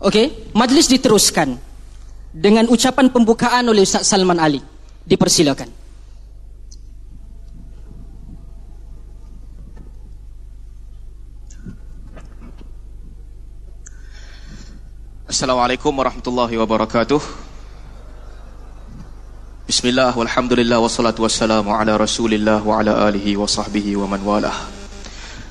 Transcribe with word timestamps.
Okey, 0.00 0.56
majlis 0.56 0.88
diteruskan 0.88 1.60
dengan 2.32 2.64
ucapan 2.72 3.12
pembukaan 3.12 3.68
oleh 3.68 3.84
Ustaz 3.84 4.08
Salman 4.08 4.40
Ali. 4.40 4.64
Dipersilakan. 5.04 5.68
Assalamualaikum 15.28 15.92
warahmatullahi 15.92 16.56
wabarakatuh. 16.56 17.20
Bismillah 19.68 20.16
walhamdulillah 20.16 20.80
wassalatu 20.80 21.28
wassalamu 21.28 21.76
ala 21.76 22.00
Rasulillah 22.00 22.64
wa 22.64 22.80
ala 22.80 23.04
alihi 23.04 23.36
wa 23.36 23.44
sahbihi 23.44 24.00
wa 24.00 24.08
man 24.08 24.24
walah. 24.24 24.79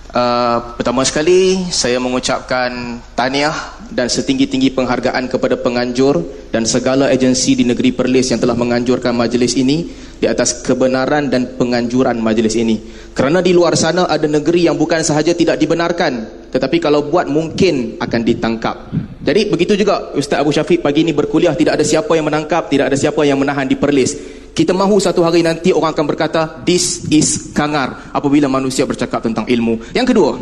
Uh, 0.10 0.73
pertama 0.73 1.05
sekali 1.05 1.70
saya 1.70 2.02
mengucapkan 2.02 2.98
tahniah 3.14 3.54
dan 3.94 4.09
setinggi-tinggi 4.09 4.73
penghargaan 4.73 5.30
kepada 5.30 5.54
penganjur 5.54 6.26
dan 6.50 6.66
segala 6.66 7.13
agensi 7.13 7.54
di 7.54 7.62
negeri 7.62 7.94
Perlis 7.94 8.34
yang 8.34 8.41
telah 8.41 8.58
menganjurkan 8.58 9.14
majlis 9.14 9.53
ini 9.53 9.86
di 10.17 10.26
atas 10.26 10.66
kebenaran 10.66 11.30
dan 11.30 11.53
penganjuran 11.53 12.17
majlis 12.26 12.58
ini. 12.58 12.81
Kerana 13.14 13.45
di 13.45 13.53
luar 13.53 13.77
sana 13.77 14.09
ada 14.09 14.26
negeri 14.26 14.66
yang 14.66 14.81
bukan 14.81 15.05
sahaja 15.05 15.38
tidak 15.38 15.62
dibenarkan 15.62 16.41
tetapi 16.50 16.81
kalau 16.81 17.05
buat 17.05 17.30
mungkin 17.30 18.02
akan 18.02 18.22
ditangkap. 18.26 18.89
Jadi 19.22 19.53
begitu 19.53 19.78
juga 19.78 20.09
Ustaz 20.17 20.41
Abu 20.41 20.50
Syafiq 20.50 20.81
pagi 20.81 21.05
ini 21.05 21.14
berkuliah 21.14 21.53
tidak 21.53 21.78
ada 21.78 21.86
siapa 21.86 22.17
yang 22.17 22.26
menangkap, 22.26 22.66
tidak 22.66 22.89
ada 22.89 22.98
siapa 22.98 23.22
yang 23.30 23.38
menahan 23.38 23.70
di 23.70 23.78
Perlis. 23.78 24.38
Kita 24.59 24.76
mahu 24.76 24.99
satu 24.99 25.23
hari 25.23 25.40
nanti 25.40 25.72
orang 25.72 25.95
akan 25.95 26.04
berkata 26.04 26.59
this 26.67 27.08
is 27.08 27.55
kangar 27.55 28.12
apabila 28.12 28.52
manusia 28.52 28.84
bercakap 28.84 29.23
tentang 29.23 29.48
ilmu. 29.48 29.80
Yang 29.95 30.12
kedua, 30.12 30.36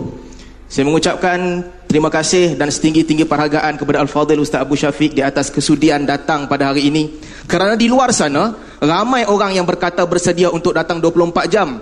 saya 0.66 0.90
mengucapkan 0.90 1.62
terima 1.86 2.10
kasih 2.10 2.58
dan 2.58 2.74
setinggi-tinggi 2.74 3.30
perhargaan 3.30 3.78
kepada 3.78 4.02
Al-Fadhil 4.02 4.42
Ustaz 4.42 4.66
Abu 4.66 4.74
Syafiq 4.74 5.14
di 5.14 5.22
atas 5.22 5.54
kesudian 5.54 6.02
datang 6.02 6.50
pada 6.50 6.74
hari 6.74 6.90
ini. 6.90 7.22
Kerana 7.46 7.78
di 7.78 7.86
luar 7.86 8.10
sana 8.10 8.58
ramai 8.82 9.30
orang 9.30 9.54
yang 9.54 9.70
berkata 9.70 10.02
bersedia 10.10 10.50
untuk 10.50 10.74
datang 10.74 10.98
24 10.98 11.54
jam 11.54 11.78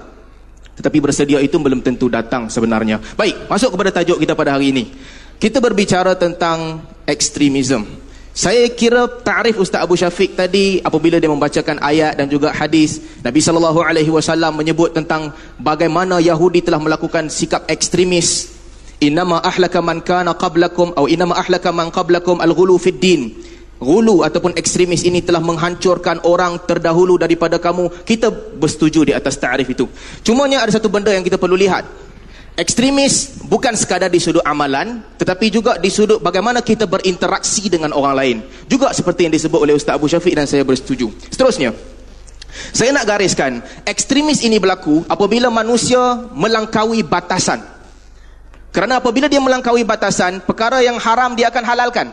tetapi 0.76 0.98
bersedia 1.00 1.40
itu 1.40 1.56
belum 1.56 1.80
tentu 1.80 2.12
datang 2.12 2.52
sebenarnya. 2.52 3.00
Baik, 3.16 3.48
masuk 3.48 3.80
kepada 3.80 3.96
tajuk 4.04 4.20
kita 4.20 4.36
pada 4.36 4.60
hari 4.60 4.76
ini. 4.76 4.92
Kita 5.40 5.64
berbicara 5.64 6.20
tentang 6.20 6.84
ekstremisme. 7.08 8.05
Saya 8.36 8.68
kira 8.68 9.08
tarif 9.24 9.56
Ustaz 9.56 9.80
Abu 9.80 9.96
Syafiq 9.96 10.36
tadi 10.36 10.84
apabila 10.84 11.24
dia 11.24 11.32
membacakan 11.32 11.80
ayat 11.80 12.20
dan 12.20 12.28
juga 12.28 12.52
hadis 12.52 13.00
Nabi 13.24 13.40
sallallahu 13.40 13.80
alaihi 13.80 14.12
wasallam 14.12 14.60
menyebut 14.60 14.92
tentang 14.92 15.32
bagaimana 15.56 16.20
Yahudi 16.20 16.60
telah 16.60 16.76
melakukan 16.76 17.32
sikap 17.32 17.64
ekstremis. 17.72 18.52
Innama 19.00 19.40
ahlaka 19.40 19.80
man 19.80 20.04
kana 20.04 20.36
qablakum 20.36 20.92
atau 20.92 21.08
innama 21.08 21.40
ahlaka 21.40 21.72
man 21.72 21.88
qablakum 21.96 22.44
al-ghulu 22.44 22.76
fid 22.76 23.00
din. 23.00 23.40
Gulu 23.80 24.28
ataupun 24.28 24.60
ekstremis 24.60 25.08
ini 25.08 25.24
telah 25.24 25.40
menghancurkan 25.40 26.28
orang 26.28 26.60
terdahulu 26.68 27.16
daripada 27.16 27.56
kamu. 27.56 28.04
Kita 28.04 28.36
bersetuju 28.36 29.08
di 29.08 29.14
atas 29.16 29.40
ta'rif 29.40 29.72
itu. 29.72 29.88
Cumanya 30.28 30.68
ada 30.68 30.76
satu 30.76 30.92
benda 30.92 31.08
yang 31.16 31.24
kita 31.24 31.40
perlu 31.40 31.56
lihat. 31.56 31.88
Ekstremis 32.56 33.44
bukan 33.52 33.76
sekadar 33.76 34.08
di 34.08 34.16
sudut 34.16 34.40
amalan, 34.48 35.04
tetapi 35.20 35.52
juga 35.52 35.76
di 35.76 35.92
sudut 35.92 36.24
bagaimana 36.24 36.64
kita 36.64 36.88
berinteraksi 36.88 37.68
dengan 37.68 37.92
orang 37.92 38.16
lain. 38.16 38.38
Juga 38.72 38.96
seperti 38.96 39.28
yang 39.28 39.36
disebut 39.36 39.60
oleh 39.60 39.76
Ustaz 39.76 40.00
Abu 40.00 40.08
Syafiq 40.08 40.40
dan 40.40 40.48
saya 40.48 40.64
bersetuju. 40.64 41.12
Seterusnya, 41.28 41.76
saya 42.72 42.96
nak 42.96 43.12
gariskan, 43.12 43.60
ekstremis 43.84 44.40
ini 44.40 44.56
berlaku 44.56 45.04
apabila 45.12 45.52
manusia 45.52 46.00
melangkaui 46.32 47.04
batasan. 47.04 47.60
Kerana 48.72 49.04
apabila 49.04 49.28
dia 49.28 49.44
melangkaui 49.44 49.84
batasan, 49.84 50.40
perkara 50.48 50.80
yang 50.80 50.96
haram 50.96 51.36
dia 51.36 51.52
akan 51.52 51.64
halalkan. 51.68 52.08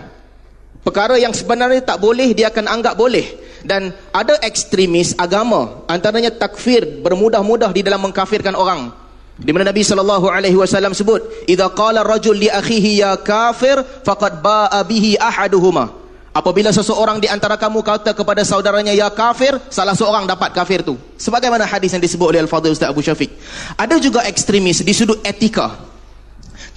Perkara 0.82 1.14
yang 1.22 1.30
sebenarnya 1.30 1.86
tak 1.86 2.02
boleh 2.02 2.34
dia 2.34 2.50
akan 2.50 2.66
anggap 2.66 2.98
boleh 2.98 3.38
dan 3.62 3.94
ada 4.10 4.34
ekstremis 4.42 5.14
agama 5.14 5.86
antaranya 5.86 6.34
takfir 6.34 6.98
bermudah-mudah 6.98 7.70
di 7.70 7.86
dalam 7.86 8.02
mengkafirkan 8.02 8.58
orang. 8.58 9.01
Di 9.42 9.50
mana 9.50 9.74
Nabi 9.74 9.82
sallallahu 9.82 10.30
alaihi 10.30 10.54
wasallam 10.54 10.94
sebut, 10.94 11.18
"Idza 11.50 11.66
qala 11.74 12.06
rajul 12.06 12.38
li 12.38 12.46
akhihi 12.46 13.02
ya 13.02 13.18
kafir 13.18 13.82
faqad 14.06 14.38
ba'a 14.38 14.78
bihi 14.86 15.18
ahaduhuma." 15.18 16.02
Apabila 16.32 16.72
seseorang 16.72 17.20
di 17.20 17.28
antara 17.28 17.60
kamu 17.60 17.84
kata 17.84 18.16
kepada 18.16 18.40
saudaranya 18.40 18.96
ya 18.96 19.12
kafir, 19.12 19.52
salah 19.68 19.92
seorang 19.92 20.24
dapat 20.24 20.56
kafir 20.56 20.80
tu. 20.80 20.96
Sebagaimana 21.20 21.68
hadis 21.68 21.92
yang 21.92 22.00
disebut 22.00 22.32
oleh 22.32 22.40
Al-Fadhil 22.40 22.72
Ustaz 22.72 22.88
Abu 22.88 23.04
Syafiq. 23.04 23.28
Ada 23.76 24.00
juga 24.00 24.24
ekstremis 24.24 24.80
di 24.80 24.96
sudut 24.96 25.20
etika. 25.20 25.76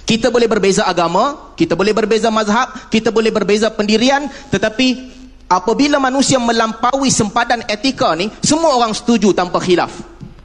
Kita 0.04 0.28
boleh 0.28 0.44
berbeza 0.44 0.84
agama, 0.84 1.56
kita 1.56 1.72
boleh 1.72 1.96
berbeza 1.96 2.28
mazhab, 2.28 2.68
kita 2.92 3.08
boleh 3.08 3.32
berbeza 3.32 3.72
pendirian, 3.72 4.28
tetapi 4.52 5.08
apabila 5.48 5.96
manusia 5.96 6.36
melampaui 6.36 7.08
sempadan 7.08 7.64
etika 7.64 8.12
ni, 8.12 8.28
semua 8.44 8.76
orang 8.76 8.92
setuju 8.92 9.32
tanpa 9.32 9.56
khilaf. 9.56 9.90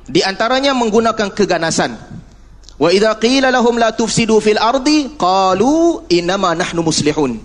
Di 0.08 0.24
antaranya 0.24 0.72
menggunakan 0.72 1.30
keganasan. 1.36 2.11
Wa 2.82 2.90
idza 2.90 3.14
qila 3.22 3.54
lahum 3.54 3.78
la 3.78 3.94
tufsidu 3.94 4.42
fil 4.42 4.58
ardi 4.58 5.14
qalu 5.14 6.02
innama 6.10 6.58
nahnu 6.58 6.82
muslihun. 6.82 7.38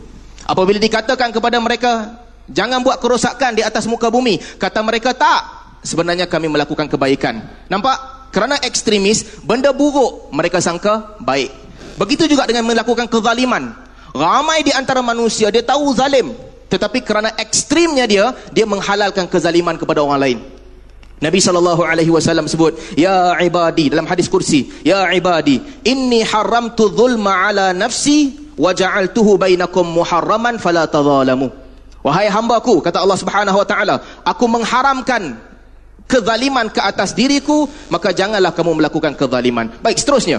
Apabila 0.48 0.80
dikatakan 0.80 1.28
kepada 1.28 1.60
mereka 1.60 2.24
jangan 2.48 2.80
buat 2.80 2.96
kerosakan 2.96 3.52
di 3.52 3.60
atas 3.60 3.84
muka 3.84 4.08
bumi, 4.08 4.40
kata 4.56 4.80
mereka 4.80 5.12
tak. 5.12 5.44
Sebenarnya 5.84 6.24
kami 6.24 6.48
melakukan 6.48 6.88
kebaikan. 6.88 7.44
Nampak? 7.68 8.16
Kerana 8.32 8.56
ekstremis, 8.64 9.44
benda 9.44 9.76
buruk 9.76 10.32
mereka 10.32 10.56
sangka 10.64 11.20
baik. 11.20 11.52
Begitu 12.00 12.32
juga 12.32 12.48
dengan 12.48 12.64
melakukan 12.64 13.04
kezaliman. 13.04 13.76
Ramai 14.16 14.64
di 14.64 14.72
antara 14.72 15.04
manusia 15.04 15.52
dia 15.52 15.60
tahu 15.60 15.92
zalim, 15.92 16.32
tetapi 16.72 17.04
kerana 17.04 17.36
ekstrimnya 17.36 18.08
dia, 18.08 18.32
dia 18.56 18.64
menghalalkan 18.64 19.28
kezaliman 19.28 19.76
kepada 19.76 20.00
orang 20.00 20.20
lain. 20.20 20.38
Nabi 21.16 21.40
sallallahu 21.40 21.80
alaihi 21.80 22.12
wasallam 22.12 22.44
sebut, 22.44 22.76
"Ya 22.92 23.32
ibadi" 23.40 23.88
dalam 23.88 24.04
hadis 24.04 24.28
kursi, 24.28 24.68
"Ya 24.84 25.08
ibadi, 25.16 25.64
inni 25.80 26.20
haramtu 26.20 26.92
dhulma 26.92 27.48
ala 27.48 27.72
nafsi 27.72 28.36
wa 28.60 28.76
ja'altuhu 28.76 29.40
bainakum 29.40 29.88
muharraman 29.96 30.60
fala 30.60 30.84
tadhalamu." 30.84 31.48
Wahai 32.04 32.28
hamba-Ku, 32.28 32.84
kata 32.84 33.00
Allah 33.00 33.18
Subhanahu 33.18 33.56
wa 33.56 33.66
taala, 33.66 33.98
aku 34.22 34.44
mengharamkan 34.46 35.40
kezaliman 36.06 36.70
ke 36.70 36.78
atas 36.78 37.16
diriku, 37.16 37.66
maka 37.90 38.14
janganlah 38.14 38.54
kamu 38.54 38.78
melakukan 38.78 39.16
kezaliman. 39.18 39.72
Baik, 39.82 39.98
seterusnya. 39.98 40.38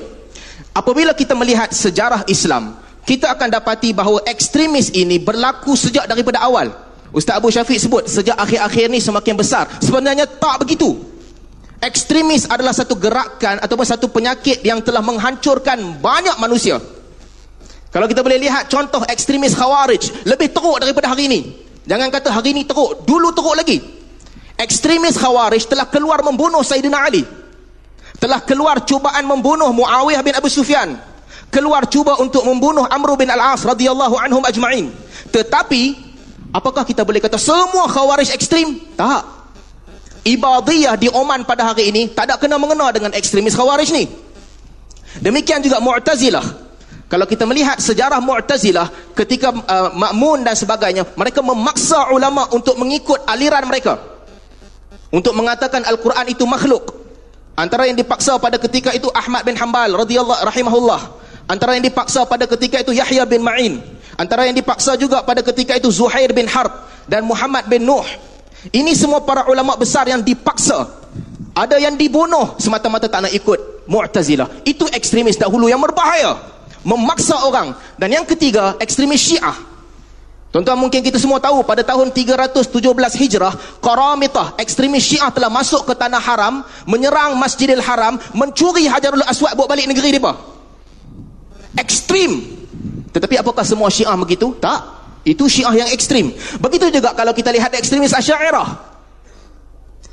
Apabila 0.78 1.12
kita 1.12 1.36
melihat 1.36 1.74
sejarah 1.74 2.24
Islam, 2.30 2.78
kita 3.04 3.34
akan 3.34 3.50
dapati 3.52 3.92
bahawa 3.98 4.24
ekstremis 4.30 4.94
ini 4.96 5.20
berlaku 5.20 5.76
sejak 5.76 6.08
daripada 6.08 6.40
awal. 6.40 6.87
Ustaz 7.16 7.40
Abu 7.40 7.48
Syafiq 7.52 7.80
sebut 7.80 8.04
sejak 8.06 8.36
akhir-akhir 8.36 8.92
ini 8.92 9.00
semakin 9.00 9.36
besar. 9.40 9.68
Sebenarnya 9.80 10.28
tak 10.28 10.64
begitu. 10.64 10.96
Ekstremis 11.78 12.50
adalah 12.50 12.74
satu 12.74 12.98
gerakan 12.98 13.62
ataupun 13.62 13.86
satu 13.86 14.10
penyakit 14.10 14.66
yang 14.66 14.82
telah 14.82 15.00
menghancurkan 15.00 16.02
banyak 16.02 16.36
manusia. 16.42 16.82
Kalau 17.94 18.10
kita 18.10 18.26
boleh 18.26 18.42
lihat 18.42 18.68
contoh 18.68 19.06
ekstremis 19.08 19.56
khawarij, 19.56 20.28
lebih 20.28 20.52
teruk 20.52 20.84
daripada 20.84 21.14
hari 21.14 21.30
ini. 21.32 21.40
Jangan 21.88 22.12
kata 22.12 22.34
hari 22.34 22.52
ini 22.52 22.68
teruk, 22.68 23.08
dulu 23.08 23.32
teruk 23.32 23.56
lagi. 23.56 23.80
Ekstremis 24.58 25.16
khawarij 25.16 25.64
telah 25.70 25.88
keluar 25.88 26.26
membunuh 26.26 26.66
Sayyidina 26.66 27.00
Ali 27.00 27.24
telah 28.18 28.42
keluar 28.42 28.82
cubaan 28.82 29.24
membunuh 29.26 29.70
Muawiyah 29.70 30.22
bin 30.26 30.34
Abu 30.34 30.50
Sufyan 30.50 30.98
keluar 31.54 31.86
cuba 31.88 32.18
untuk 32.20 32.44
membunuh 32.44 32.84
Amr 32.90 33.16
bin 33.16 33.30
Al-As 33.30 33.64
radhiyallahu 33.64 34.18
anhum 34.18 34.42
ajma'in 34.44 34.90
tetapi 35.30 36.07
apakah 36.58 36.82
kita 36.82 37.06
boleh 37.06 37.22
kata 37.22 37.38
semua 37.38 37.86
khawarij 37.86 38.34
ekstrim? 38.34 38.82
Tak. 38.98 39.38
Ibadiyah 40.26 40.98
di 40.98 41.08
Oman 41.14 41.46
pada 41.46 41.72
hari 41.72 41.94
ini 41.94 42.10
tak 42.12 42.28
ada 42.28 42.36
kena 42.36 42.58
mengena 42.58 42.90
dengan 42.90 43.14
ekstremis 43.14 43.54
khawarij 43.54 43.94
ni. 43.94 44.10
Demikian 45.22 45.62
juga 45.64 45.78
Mu'tazilah. 45.80 46.44
Kalau 47.08 47.24
kita 47.24 47.48
melihat 47.48 47.80
sejarah 47.80 48.20
Mu'tazilah 48.20 49.16
ketika 49.16 49.56
uh, 49.56 49.96
Ma'mun 49.96 50.44
dan 50.44 50.58
sebagainya 50.58 51.08
mereka 51.16 51.40
memaksa 51.40 52.12
ulama 52.12 52.52
untuk 52.52 52.76
mengikut 52.76 53.24
aliran 53.24 53.64
mereka. 53.64 53.96
Untuk 55.08 55.32
mengatakan 55.32 55.88
Al-Quran 55.88 56.28
itu 56.28 56.44
makhluk. 56.44 56.92
Antara 57.56 57.88
yang 57.88 57.96
dipaksa 57.96 58.36
pada 58.38 58.60
ketika 58.60 58.92
itu 58.92 59.08
Ahmad 59.16 59.48
bin 59.48 59.56
Hanbal 59.56 59.96
radhiyallahu 59.96 60.44
rahimahullah. 60.44 61.02
Antara 61.48 61.80
yang 61.80 61.88
dipaksa 61.88 62.28
pada 62.28 62.44
ketika 62.44 62.84
itu 62.84 62.92
Yahya 62.92 63.24
bin 63.24 63.40
Ma'in. 63.40 63.80
Antara 64.18 64.50
yang 64.50 64.58
dipaksa 64.58 64.98
juga 64.98 65.22
pada 65.22 65.46
ketika 65.46 65.78
itu 65.78 65.94
Zuhair 65.94 66.34
bin 66.34 66.50
Harb 66.50 66.74
dan 67.06 67.22
Muhammad 67.22 67.70
bin 67.70 67.86
Nuh. 67.86 68.06
Ini 68.74 68.98
semua 68.98 69.22
para 69.22 69.46
ulama 69.46 69.78
besar 69.78 70.10
yang 70.10 70.26
dipaksa. 70.26 70.90
Ada 71.54 71.78
yang 71.78 71.94
dibunuh 71.94 72.58
semata-mata 72.58 73.06
tak 73.06 73.30
nak 73.30 73.34
ikut 73.34 73.86
Mu'tazilah. 73.86 74.66
Itu 74.66 74.90
ekstremis 74.90 75.38
dahulu 75.38 75.70
yang 75.70 75.78
berbahaya. 75.78 76.34
Memaksa 76.82 77.46
orang. 77.46 77.78
Dan 78.02 78.10
yang 78.10 78.26
ketiga, 78.26 78.74
ekstremis 78.82 79.22
Syiah. 79.22 79.54
Tuan-tuan 80.50 80.80
mungkin 80.80 81.06
kita 81.06 81.22
semua 81.22 81.38
tahu 81.38 81.62
pada 81.62 81.86
tahun 81.86 82.10
317 82.10 82.74
Hijrah, 83.22 83.54
Qaramitah, 83.78 84.58
ekstremis 84.58 85.06
Syiah 85.06 85.30
telah 85.30 85.54
masuk 85.54 85.86
ke 85.86 85.94
tanah 85.94 86.24
haram, 86.24 86.66
menyerang 86.90 87.38
Masjidil 87.38 87.84
Haram, 87.84 88.18
mencuri 88.34 88.90
Hajarul 88.90 89.22
Aswad 89.28 89.54
buat 89.54 89.70
balik 89.70 89.86
negeri 89.86 90.18
mereka. 90.18 90.34
Ekstrim. 91.78 92.57
Tetapi 93.18 93.42
apakah 93.42 93.66
semua 93.66 93.90
Syiah 93.90 94.14
begitu? 94.14 94.54
Tak. 94.62 94.94
Itu 95.26 95.50
Syiah 95.50 95.74
yang 95.74 95.90
ekstrim. 95.90 96.30
Begitu 96.62 97.02
juga 97.02 97.18
kalau 97.18 97.34
kita 97.34 97.50
lihat 97.50 97.74
ekstremis 97.74 98.14
Asy'ariyah. 98.14 98.94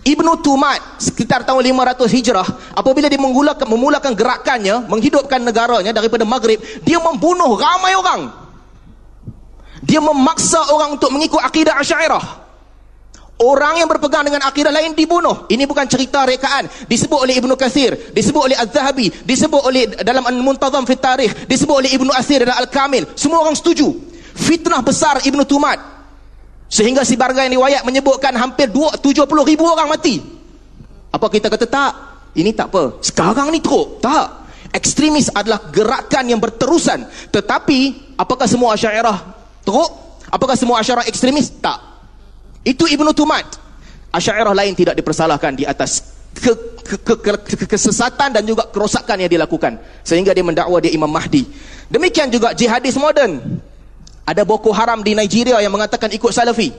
Ibnu 0.04 0.40
Tumat 0.40 1.00
sekitar 1.00 1.48
tahun 1.48 1.64
500 1.64 1.96
Hijrah 2.12 2.48
apabila 2.76 3.08
dia 3.08 3.20
memulakan, 3.20 3.64
memulakan 3.68 4.12
gerakannya 4.12 4.84
menghidupkan 4.88 5.40
negaranya 5.40 5.96
daripada 5.96 6.28
Maghrib 6.28 6.60
dia 6.84 7.00
membunuh 7.00 7.56
ramai 7.56 7.96
orang 7.96 8.28
dia 9.80 10.04
memaksa 10.04 10.60
orang 10.76 11.00
untuk 11.00 11.08
mengikut 11.08 11.40
akidah 11.40 11.80
Asy'ariyah 11.80 12.43
Orang 13.34 13.82
yang 13.82 13.90
berpegang 13.90 14.22
dengan 14.22 14.46
akidah 14.46 14.70
lain 14.70 14.94
dibunuh. 14.94 15.50
Ini 15.50 15.66
bukan 15.66 15.90
cerita 15.90 16.22
rekaan. 16.22 16.70
Disebut 16.86 17.18
oleh 17.18 17.34
Ibnu 17.34 17.58
Kathir, 17.58 18.14
disebut 18.14 18.46
oleh 18.46 18.54
Az-Zahabi, 18.54 19.10
disebut 19.26 19.58
oleh 19.58 19.90
dalam 20.06 20.22
Al-Muntazam 20.22 20.86
fi 20.86 20.94
Tarikh, 20.94 21.50
disebut 21.50 21.82
oleh 21.82 21.90
Ibnu 21.98 22.14
Asir 22.14 22.46
dalam 22.46 22.62
Al-Kamil. 22.62 23.10
Semua 23.18 23.42
orang 23.42 23.58
setuju. 23.58 23.90
Fitnah 24.38 24.86
besar 24.86 25.18
Ibnu 25.26 25.42
Tumat. 25.50 25.82
Sehingga 26.70 27.02
si 27.02 27.18
bargai 27.18 27.50
riwayat 27.50 27.82
menyebutkan 27.82 28.34
hampir 28.38 28.70
70 28.70 29.02
ribu 29.26 29.62
orang 29.66 29.90
mati. 29.90 30.22
Apa 31.10 31.26
kita 31.26 31.50
kata 31.50 31.66
tak? 31.66 31.92
Ini 32.34 32.50
tak 32.54 32.70
apa. 32.70 32.98
Sekarang 33.02 33.50
ni 33.50 33.58
teruk. 33.62 34.02
Tak. 34.02 34.46
Ekstremis 34.74 35.30
adalah 35.30 35.70
gerakan 35.70 36.34
yang 36.34 36.42
berterusan. 36.42 37.06
Tetapi, 37.30 38.14
apakah 38.18 38.50
semua 38.50 38.74
asyairah 38.74 39.18
teruk? 39.62 39.90
Apakah 40.34 40.58
semua 40.58 40.82
asyairah 40.82 41.06
ekstremis? 41.06 41.50
Tak. 41.62 41.93
Itu 42.64 42.88
Ibnu 42.88 43.12
Tumat. 43.12 43.60
Asy'ariyah 44.14 44.54
lain 44.56 44.72
tidak 44.72 44.94
dipersalahkan 44.96 45.52
di 45.52 45.68
atas 45.68 46.00
ke, 46.34 46.52
ke, 46.82 46.96
ke, 47.02 47.14
ke, 47.18 47.30
ke, 47.60 47.66
kesesatan 47.66 48.34
dan 48.34 48.42
juga 48.42 48.66
kerosakan 48.70 49.22
yang 49.22 49.30
dilakukan 49.30 49.78
sehingga 50.02 50.34
dia 50.34 50.42
mendakwa 50.42 50.78
dia 50.82 50.90
Imam 50.90 51.10
Mahdi. 51.10 51.46
Demikian 51.90 52.30
juga 52.32 52.56
jihadis 52.56 52.98
moden. 52.98 53.60
Ada 54.24 54.42
Boko 54.42 54.72
Haram 54.72 55.04
di 55.04 55.12
Nigeria 55.12 55.60
yang 55.60 55.70
mengatakan 55.70 56.08
ikut 56.08 56.32
Salafi. 56.32 56.72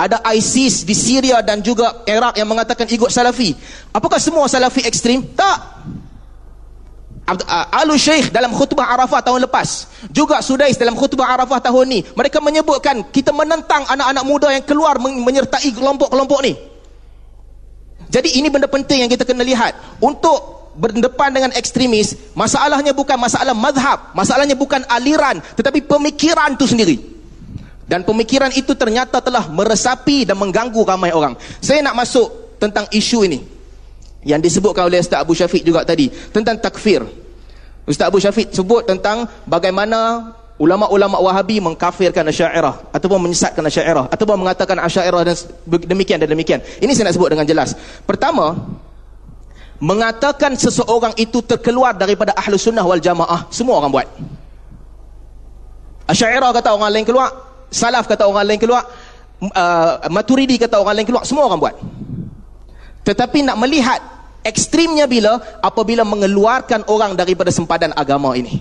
Ada 0.00 0.24
ISIS 0.32 0.86
di 0.86 0.96
Syria 0.96 1.44
dan 1.44 1.60
juga 1.60 2.06
Iraq 2.08 2.38
yang 2.40 2.48
mengatakan 2.48 2.88
ikut 2.88 3.12
Salafi. 3.12 3.52
Apakah 3.92 4.16
semua 4.16 4.48
Salafi 4.48 4.86
ekstrim? 4.86 5.34
Tak. 5.36 5.58
Alu 7.70 7.94
Syekh 7.94 8.34
dalam 8.34 8.50
khutbah 8.50 8.90
Arafah 8.90 9.22
tahun 9.22 9.46
lepas. 9.46 9.86
Juga 10.10 10.42
Sudais 10.42 10.74
dalam 10.74 10.98
khutbah 10.98 11.30
Arafah 11.30 11.62
tahun 11.62 11.84
ni. 11.86 12.00
Mereka 12.02 12.42
menyebutkan 12.42 13.06
kita 13.14 13.30
menentang 13.30 13.86
anak-anak 13.86 14.24
muda 14.26 14.48
yang 14.50 14.64
keluar 14.66 14.98
menyertai 14.98 15.70
kelompok-kelompok 15.70 16.40
ni. 16.42 16.58
Jadi 18.10 18.42
ini 18.42 18.50
benda 18.50 18.66
penting 18.66 19.06
yang 19.06 19.10
kita 19.10 19.22
kena 19.22 19.46
lihat. 19.46 19.78
Untuk 20.02 20.58
berdepan 20.74 21.34
dengan 21.34 21.50
ekstremis 21.54 22.14
masalahnya 22.38 22.94
bukan 22.94 23.18
masalah 23.18 23.58
madhab 23.58 24.14
masalahnya 24.14 24.54
bukan 24.54 24.86
aliran 24.86 25.42
tetapi 25.58 25.86
pemikiran 25.86 26.58
tu 26.58 26.66
sendiri. 26.66 26.98
Dan 27.90 28.06
pemikiran 28.06 28.54
itu 28.54 28.78
ternyata 28.78 29.18
telah 29.18 29.50
meresapi 29.50 30.22
dan 30.22 30.38
mengganggu 30.38 30.78
ramai 30.86 31.10
orang. 31.10 31.34
Saya 31.58 31.82
nak 31.82 31.98
masuk 31.98 32.58
tentang 32.62 32.86
isu 32.94 33.26
ini 33.26 33.59
yang 34.24 34.40
disebutkan 34.40 34.86
oleh 34.88 35.00
Ustaz 35.00 35.20
Abu 35.20 35.32
Syafiq 35.32 35.64
juga 35.64 35.84
tadi 35.84 36.12
tentang 36.32 36.60
takfir 36.60 37.00
Ustaz 37.88 38.06
Abu 38.06 38.20
Syafiq 38.20 38.52
sebut 38.52 38.84
tentang 38.84 39.24
bagaimana 39.48 40.30
ulama-ulama 40.60 41.16
Wahabi 41.24 41.56
mengkafirkan 41.58 42.28
Asy'ariyah 42.28 42.92
ataupun 42.92 43.18
menyesatkan 43.24 43.64
Asy'ariyah 43.64 44.12
ataupun 44.12 44.36
mengatakan 44.36 44.76
Asy'ariyah 44.76 45.24
dan 45.24 45.36
demikian 45.88 46.20
dan 46.20 46.28
demikian. 46.28 46.60
Ini 46.84 46.92
saya 46.92 47.08
nak 47.08 47.16
sebut 47.16 47.32
dengan 47.32 47.48
jelas. 47.48 47.72
Pertama, 48.04 48.52
mengatakan 49.80 50.52
seseorang 50.60 51.16
itu 51.16 51.40
terkeluar 51.40 51.96
daripada 51.96 52.36
ahlu 52.36 52.60
sunnah 52.60 52.84
wal 52.84 53.00
jamaah, 53.00 53.48
semua 53.48 53.80
orang 53.80 53.90
buat. 53.90 54.08
Asy'ariyah 56.12 56.52
kata 56.52 56.76
orang 56.76 56.92
lain 56.92 57.06
keluar, 57.08 57.32
Salaf 57.72 58.04
kata 58.04 58.28
orang 58.28 58.44
lain 58.44 58.60
keluar, 58.60 58.84
uh, 59.40 60.04
Maturidi 60.12 60.60
kata 60.60 60.76
orang 60.76 61.00
lain 61.00 61.08
keluar, 61.08 61.24
semua 61.24 61.48
orang 61.48 61.56
buat. 61.56 61.74
Tetapi 63.04 63.44
nak 63.46 63.56
melihat 63.56 64.00
ekstrimnya 64.44 65.04
bila 65.04 65.40
apabila 65.60 66.04
mengeluarkan 66.04 66.88
orang 66.88 67.16
daripada 67.16 67.52
sempadan 67.52 67.92
agama 67.96 68.32
ini. 68.36 68.60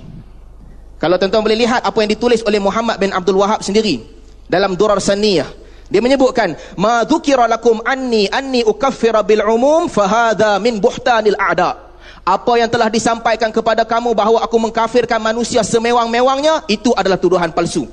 Kalau 1.00 1.16
tuan-tuan 1.16 1.44
boleh 1.44 1.64
lihat 1.64 1.80
apa 1.84 1.96
yang 2.04 2.12
ditulis 2.12 2.44
oleh 2.44 2.60
Muhammad 2.60 3.00
bin 3.00 3.16
Abdul 3.16 3.40
Wahab 3.40 3.64
sendiri 3.64 4.04
dalam 4.52 4.76
Durar 4.76 5.00
Saniyah. 5.00 5.48
Dia 5.90 6.04
menyebutkan, 6.04 6.54
"Ma 6.76 7.02
dzukira 7.08 7.50
lakum 7.50 7.80
anni 7.82 8.30
anni 8.30 8.62
ukaffira 8.62 9.24
bil 9.26 9.42
umum 9.42 9.88
fa 9.88 10.06
hadha 10.06 10.60
min 10.60 10.78
buhtanil 10.78 11.40
a'da." 11.40 11.90
Apa 12.28 12.62
yang 12.62 12.70
telah 12.70 12.92
disampaikan 12.94 13.50
kepada 13.50 13.82
kamu 13.88 14.14
bahawa 14.14 14.44
aku 14.46 14.60
mengkafirkan 14.60 15.18
manusia 15.18 15.66
semewang-mewangnya, 15.66 16.62
itu 16.70 16.94
adalah 16.94 17.18
tuduhan 17.18 17.50
palsu. 17.50 17.90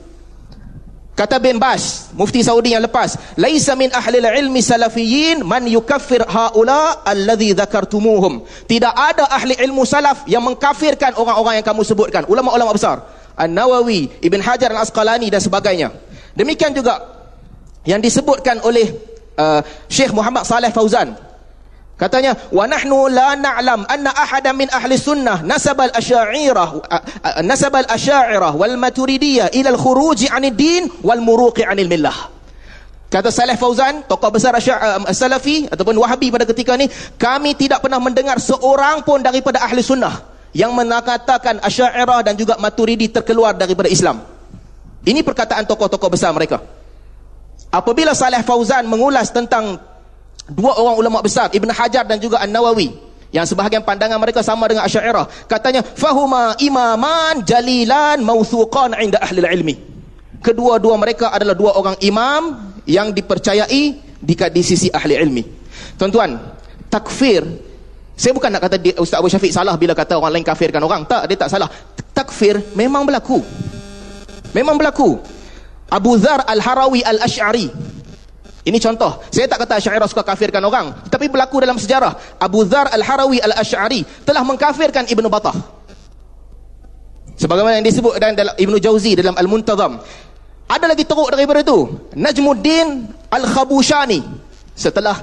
Kata 1.17 1.41
bin 1.41 1.57
Bas, 1.57 2.13
mufti 2.13 2.45
Saudi 2.45 2.77
yang 2.77 2.85
lepas, 2.85 3.17
"Laisa 3.41 3.73
min 3.73 3.89
ahli 3.89 4.21
ilmi 4.21 4.61
salafiyyin 4.61 5.41
man 5.49 5.65
yukaffir 5.65 6.21
haula 6.29 7.09
alladhi 7.09 7.57
dzakartumuhum." 7.57 8.45
Tidak 8.69 8.93
ada 8.93 9.25
ahli 9.33 9.57
ilmu 9.57 9.89
salaf 9.89 10.29
yang 10.29 10.45
mengkafirkan 10.45 11.17
orang-orang 11.17 11.65
yang 11.65 11.67
kamu 11.67 11.89
sebutkan, 11.89 12.29
ulama-ulama 12.29 12.77
besar. 12.77 13.01
An-Nawawi, 13.33 14.21
Ibn 14.21 14.41
Hajar 14.45 14.77
Al-Asqalani 14.77 15.33
dan 15.33 15.41
sebagainya. 15.41 15.89
Demikian 16.37 16.77
juga 16.77 17.01
yang 17.89 18.05
disebutkan 18.05 18.61
oleh 18.61 18.93
uh, 19.41 19.65
Syekh 19.89 20.13
Muhammad 20.13 20.45
Saleh 20.45 20.69
Fauzan 20.69 21.17
Katanya, 21.97 22.37
wa 22.53 22.69
nahnu 22.69 23.09
la 23.09 23.33
na'lam 23.41 23.89
anna 23.89 24.13
ahadan 24.13 24.53
min 24.53 24.69
ahli 24.69 25.01
sunnah 25.01 25.41
nasabal 25.41 25.89
asy'ariyah 25.97 26.85
nasabal 27.41 27.89
asy'ariyah 27.89 28.53
wal 28.53 28.77
maturidiyah 28.77 29.49
ila 29.57 29.73
al 29.73 29.81
khuruj 29.81 30.29
'anil 30.29 30.53
din 30.53 30.93
wal 31.01 31.25
muruqi 31.25 31.65
'anil 31.65 31.89
millah. 31.89 32.37
Kata 33.09 33.33
Saleh 33.33 33.57
Fauzan, 33.57 34.05
tokoh 34.05 34.29
besar 34.29 34.53
Salafi 35.09 35.73
ataupun 35.73 35.97
Wahabi 35.97 36.29
pada 36.29 36.45
ketika 36.45 36.77
ni, 36.77 36.85
kami 37.17 37.57
tidak 37.57 37.81
pernah 37.81 38.03
mendengar 38.03 38.37
seorang 38.45 39.01
pun 39.01 39.25
daripada 39.25 39.65
ahli 39.65 39.81
sunnah 39.81 40.21
yang 40.53 40.77
mengatakan 40.77 41.57
Asy'ariyah 41.65 42.21
dan 42.29 42.37
juga 42.37 42.61
Maturidi 42.61 43.09
terkeluar 43.09 43.57
daripada 43.57 43.89
Islam. 43.89 44.21
Ini 45.01 45.25
perkataan 45.25 45.65
tokoh-tokoh 45.65 46.13
besar 46.13 46.35
mereka. 46.37 46.61
Apabila 47.73 48.13
Saleh 48.13 48.45
Fauzan 48.45 48.85
mengulas 48.85 49.33
tentang 49.33 49.81
dua 50.51 50.79
orang 50.79 50.97
ulama 50.99 51.19
besar 51.23 51.51
Ibn 51.51 51.71
Hajar 51.75 52.07
dan 52.07 52.23
juga 52.23 52.39
An-Nawawi 52.43 52.95
yang 53.35 53.43
sebahagian 53.43 53.83
pandangan 53.83 54.17
mereka 54.23 54.41
sama 54.41 54.71
dengan 54.71 54.87
Asy'ariyah 54.87 55.51
katanya 55.51 55.83
fahuma 55.83 56.55
imaman 56.63 57.43
jalilan 57.43 58.23
mauthuqan 58.23 58.95
inda 59.03 59.19
ahli 59.19 59.43
ilmi. 59.43 59.75
Kedua-dua 60.41 60.95
mereka 60.95 61.35
adalah 61.35 61.59
dua 61.59 61.75
orang 61.75 61.97
imam 62.05 62.55
yang 62.87 63.11
dipercayai 63.11 63.85
di, 64.23 64.35
di 64.35 64.63
sisi 64.63 64.87
ahli 64.93 65.19
ilmi. 65.19 65.43
Tuan-tuan 65.99 66.39
takfir 66.87 67.43
saya 68.17 68.33
bukan 68.33 68.49
nak 68.49 68.65
kata 68.65 68.81
Ustaz 68.97 69.21
Abu 69.21 69.29
Syafiq 69.29 69.53
salah 69.53 69.77
bila 69.77 69.93
kata 69.93 70.17
orang 70.17 70.41
lain 70.41 70.47
kafirkan 70.47 70.81
orang. 70.81 71.05
Tak 71.05 71.29
dia 71.29 71.37
tak 71.37 71.53
salah. 71.53 71.69
Takfir 72.17 72.73
memang 72.73 73.05
berlaku. 73.05 73.45
Memang 74.57 74.81
berlaku. 74.81 75.21
Abu 75.93 76.17
Dhar 76.17 76.43
Al-Harawi 76.49 77.05
Al-Ash'ari 77.05 77.69
ini 78.67 78.83
contoh. 78.83 79.23
Saya 79.31 79.47
tak 79.47 79.63
kata 79.63 79.79
Asy'ariyah 79.79 80.11
suka 80.11 80.27
kafirkan 80.27 80.59
orang, 80.67 80.91
tapi 81.07 81.31
berlaku 81.31 81.63
dalam 81.63 81.79
sejarah. 81.79 82.43
Abu 82.43 82.67
Dhar 82.67 82.91
Al-Harawi 82.91 83.39
Al-Asy'ari 83.39 84.03
telah 84.27 84.43
mengkafirkan 84.43 85.07
Ibnu 85.07 85.31
Battah. 85.31 85.55
Sebagaimana 87.39 87.79
yang 87.79 87.87
disebut 87.87 88.19
dalam 88.19 88.59
Ibnu 88.59 88.77
Jauzi 88.83 89.15
dalam 89.15 89.39
Al-Muntazam. 89.39 90.03
Ada 90.67 90.91
lagi 90.91 91.07
teruk 91.07 91.31
daripada 91.31 91.63
itu. 91.63 91.95
Najmuddin 92.19 93.07
Al-Khabushani 93.31 94.19
setelah 94.75 95.15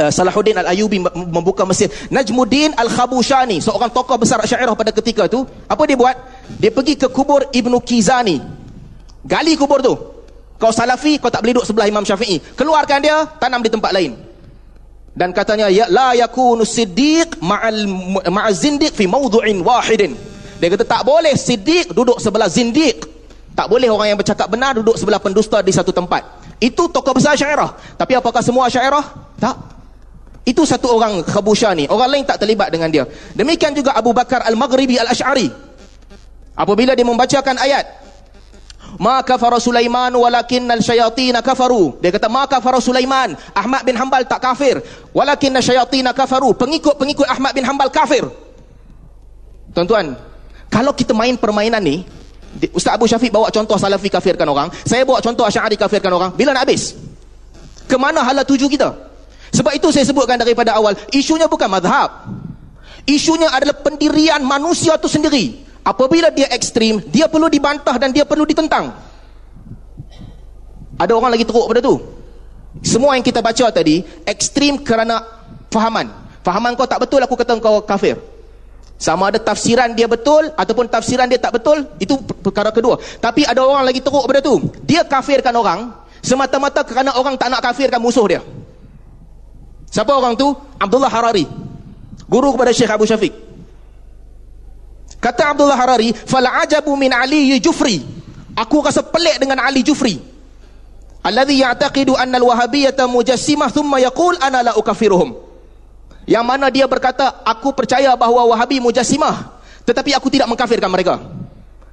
uh, 0.00 0.08
Salahuddin 0.08 0.56
Al-Ayubi 0.56 1.04
membuka 1.28 1.68
Mesir. 1.68 1.92
Najmuddin 2.08 2.72
Al-Khabushani, 2.80 3.60
seorang 3.60 3.92
tokoh 3.92 4.16
besar 4.16 4.40
Asy'ariyah 4.40 4.72
pada 4.72 4.88
ketika 4.88 5.28
itu, 5.28 5.44
apa 5.68 5.84
dia 5.84 6.00
buat? 6.00 6.16
Dia 6.56 6.72
pergi 6.72 6.96
ke 6.96 7.12
kubur 7.12 7.44
Ibnu 7.52 7.76
Kizani. 7.84 8.40
Gali 9.20 9.52
kubur 9.60 9.84
tu. 9.84 10.11
Kau 10.62 10.70
salafi, 10.70 11.18
kau 11.18 11.26
tak 11.26 11.42
boleh 11.42 11.58
duduk 11.58 11.66
sebelah 11.66 11.90
Imam 11.90 12.06
Syafi'i. 12.06 12.38
Keluarkan 12.54 13.02
dia, 13.02 13.26
tanam 13.42 13.66
di 13.66 13.66
tempat 13.66 13.90
lain. 13.90 14.14
Dan 15.10 15.34
katanya, 15.34 15.66
ya 15.66 15.90
la 15.90 16.14
yakunu 16.14 16.62
siddiq 16.62 17.42
ma'al 17.42 17.82
ma'az 18.30 18.62
zindiq 18.62 18.94
fi 18.94 19.10
mawdu'in 19.10 19.58
wahidin. 19.58 20.14
Dia 20.62 20.70
kata 20.70 20.86
tak 20.86 21.02
boleh 21.02 21.34
siddiq 21.34 21.90
duduk 21.90 22.22
sebelah 22.22 22.46
zindiq. 22.46 23.10
Tak 23.58 23.66
boleh 23.66 23.90
orang 23.90 24.14
yang 24.14 24.18
bercakap 24.22 24.46
benar 24.46 24.78
duduk 24.78 24.94
sebelah 24.94 25.18
pendusta 25.18 25.58
di 25.66 25.74
satu 25.74 25.90
tempat. 25.90 26.22
Itu 26.62 26.86
tokoh 26.86 27.18
besar 27.18 27.34
Syairah. 27.34 27.98
Tapi 27.98 28.14
apakah 28.14 28.38
semua 28.38 28.70
Syairah? 28.70 29.34
Tak. 29.42 29.56
Itu 30.46 30.62
satu 30.62 30.94
orang 30.94 31.26
khabusyani. 31.26 31.90
Orang 31.90 32.06
lain 32.06 32.22
tak 32.22 32.38
terlibat 32.38 32.70
dengan 32.70 32.86
dia. 32.86 33.02
Demikian 33.34 33.74
juga 33.74 33.98
Abu 33.98 34.14
Bakar 34.14 34.46
Al-Maghribi 34.46 34.94
Al-Ash'ari. 35.02 35.50
Apabila 36.54 36.94
dia 36.94 37.02
membacakan 37.02 37.58
ayat 37.58 37.84
ma 39.00 39.22
kafara 39.24 39.56
Sulaiman 39.60 40.12
walakin 40.12 40.68
al 40.68 40.80
syayatin 40.84 41.36
kafaru 41.40 41.96
dia 42.00 42.12
kata 42.12 42.28
ma 42.28 42.44
kafara 42.44 42.80
Sulaiman 42.80 43.36
Ahmad 43.56 43.84
bin 43.84 43.96
Hanbal 43.96 44.24
tak 44.28 44.42
kafir 44.44 44.80
walakin 45.16 45.56
al 45.56 45.64
syayatin 45.64 46.08
kafaru 46.12 46.52
pengikut-pengikut 46.56 47.28
Ahmad 47.28 47.52
bin 47.56 47.64
Hanbal 47.64 47.88
kafir 47.88 48.26
tuan-tuan 49.72 50.16
kalau 50.72 50.92
kita 50.96 51.12
main 51.12 51.36
permainan 51.36 51.84
ni 51.84 52.04
Ustaz 52.76 53.00
Abu 53.00 53.08
Syafiq 53.08 53.32
bawa 53.32 53.48
contoh 53.48 53.80
Salafi 53.80 54.12
kafirkan 54.12 54.44
orang. 54.44 54.68
Saya 54.84 55.08
bawa 55.08 55.24
contoh 55.24 55.40
Asy'ari 55.48 55.80
kafirkan 55.80 56.12
orang. 56.12 56.36
Bila 56.36 56.52
nak 56.52 56.68
habis? 56.68 56.92
Ke 57.88 57.96
mana 57.96 58.20
hala 58.20 58.44
tuju 58.44 58.68
kita? 58.68 58.92
Sebab 59.52 59.72
itu 59.76 59.88
saya 59.88 60.04
sebutkan 60.04 60.40
daripada 60.40 60.76
awal, 60.76 60.96
isunya 61.12 61.48
bukan 61.48 61.68
mazhab. 61.68 62.28
Isunya 63.04 63.52
adalah 63.52 63.76
pendirian 63.80 64.40
manusia 64.44 64.96
itu 64.96 65.08
sendiri. 65.08 65.64
Apabila 65.82 66.30
dia 66.30 66.46
ekstrim, 66.54 67.02
dia 67.10 67.26
perlu 67.26 67.50
dibantah 67.50 67.98
dan 67.98 68.14
dia 68.14 68.22
perlu 68.22 68.46
ditentang. 68.46 68.94
Ada 70.94 71.12
orang 71.18 71.34
lagi 71.34 71.42
teruk 71.42 71.66
pada 71.66 71.82
tu. 71.82 71.98
Semua 72.86 73.18
yang 73.18 73.26
kita 73.26 73.42
baca 73.42 73.66
tadi, 73.74 74.06
ekstrim 74.22 74.78
kerana 74.78 75.20
fahaman. 75.74 76.06
Fahaman 76.46 76.78
kau 76.78 76.86
tak 76.86 77.02
betul, 77.02 77.18
aku 77.26 77.34
kata 77.34 77.58
kau 77.58 77.82
kafir. 77.82 78.14
Sama 79.02 79.34
ada 79.34 79.42
tafsiran 79.42 79.90
dia 79.98 80.06
betul 80.06 80.54
ataupun 80.54 80.86
tafsiran 80.86 81.26
dia 81.26 81.42
tak 81.42 81.58
betul, 81.58 81.82
itu 81.98 82.14
perkara 82.22 82.70
kedua. 82.70 83.02
Tapi 83.18 83.42
ada 83.42 83.58
orang 83.66 83.82
lagi 83.82 83.98
teruk 83.98 84.22
pada 84.30 84.38
tu. 84.38 84.70
Dia 84.86 85.02
kafirkan 85.02 85.50
orang 85.58 85.90
semata-mata 86.22 86.86
kerana 86.86 87.10
orang 87.18 87.34
tak 87.34 87.50
nak 87.50 87.58
kafirkan 87.58 87.98
musuh 87.98 88.22
dia. 88.30 88.40
Siapa 89.90 90.14
orang 90.14 90.38
tu? 90.38 90.54
Abdullah 90.78 91.10
Harari. 91.10 91.44
Guru 92.30 92.54
kepada 92.54 92.70
Syekh 92.70 92.94
Abu 92.94 93.04
Syafiq. 93.04 93.51
Kata 95.22 95.54
Abdullah 95.54 95.78
Harari, 95.78 96.10
"Fala 96.10 96.66
ajabu 96.66 96.98
min 96.98 97.14
Ali 97.14 97.54
Jufri." 97.62 98.02
Aku 98.58 98.82
rasa 98.82 99.06
pelik 99.06 99.38
dengan 99.38 99.62
Ali 99.62 99.86
Jufri. 99.86 100.18
Alladhi 101.22 101.62
ya'taqidu 101.62 102.18
anna 102.18 102.42
al-wahabiyyah 102.42 103.06
mujassimah 103.06 103.70
thumma 103.70 104.02
yaqul 104.02 104.34
ana 104.42 104.66
la 104.66 104.72
ukaffiruhum. 104.74 105.38
Yang 106.26 106.44
mana 106.44 106.66
dia 106.70 106.86
berkata, 106.86 107.42
aku 107.42 107.74
percaya 107.74 108.14
bahawa 108.14 108.54
Wahabi 108.54 108.78
mujassimah, 108.78 109.58
tetapi 109.82 110.14
aku 110.14 110.30
tidak 110.30 110.46
mengkafirkan 110.50 110.90
mereka. 110.90 111.18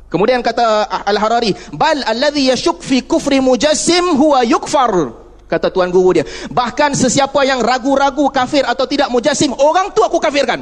Kemudian 0.09 0.41
kata 0.41 0.89
Al-Harari, 1.05 1.53
bal 1.73 2.01
alladhi 2.05 2.49
yashuk 2.49 2.81
fi 2.81 3.05
kufri 3.05 3.41
mujassim 3.41 4.17
huwa 4.17 4.41
yukfar 4.41 5.13
kata 5.49 5.73
tuan 5.73 5.89
guru 5.89 6.21
dia 6.21 6.25
bahkan 6.53 6.93
sesiapa 6.93 7.41
yang 7.41 7.57
ragu-ragu 7.57 8.29
kafir 8.29 8.61
atau 8.69 8.85
tidak 8.85 9.09
mujassim 9.09 9.49
orang 9.57 9.89
tu 9.97 10.05
aku 10.05 10.21
kafirkan 10.21 10.61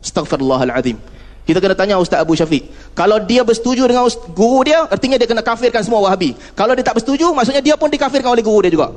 astagfirullahaladzim 0.00 0.96
kita 1.44 1.60
kena 1.60 1.76
tanya 1.76 2.00
Ustaz 2.00 2.24
Abu 2.24 2.32
Syafiq. 2.32 2.72
Kalau 2.96 3.20
dia 3.20 3.44
bersetuju 3.44 3.84
dengan 3.84 4.08
guru 4.32 4.64
dia 4.64 4.88
artinya 4.88 5.20
dia 5.20 5.28
kena 5.28 5.44
kafirkan 5.44 5.84
semua 5.84 6.00
wahabi. 6.00 6.32
Kalau 6.56 6.72
dia 6.72 6.80
tak 6.80 6.96
bersetuju 6.96 7.36
maksudnya 7.36 7.60
dia 7.60 7.76
pun 7.76 7.92
dikafirkan 7.92 8.32
oleh 8.32 8.40
guru 8.40 8.64
dia 8.64 8.72
juga. 8.72 8.88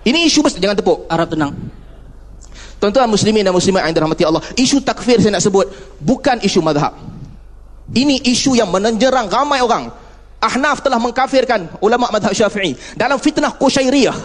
Ini 0.00 0.24
isu 0.24 0.40
besar 0.40 0.56
jangan 0.56 0.80
tepuk. 0.80 1.04
Harap 1.12 1.28
tenang. 1.28 1.52
Tuan-tuan 2.80 3.12
muslimin 3.12 3.44
dan 3.44 3.52
muslimat 3.52 3.84
yang 3.84 3.92
dirahmati 3.92 4.24
Allah 4.24 4.40
isu 4.56 4.80
takfir 4.80 5.20
saya 5.20 5.36
nak 5.36 5.44
sebut 5.44 5.68
bukan 6.00 6.40
isu 6.40 6.64
madhab. 6.64 6.96
Ini 7.92 8.24
isu 8.24 8.56
yang 8.56 8.72
menenjerang 8.72 9.28
ramai 9.28 9.60
orang. 9.60 9.92
Ahnaf 10.40 10.80
telah 10.80 10.96
mengkafirkan 10.96 11.76
ulama 11.84 12.08
madhab 12.08 12.32
syafi'i 12.32 12.72
dalam 12.96 13.20
fitnah 13.20 13.52
Qushairiyah. 13.52 14.16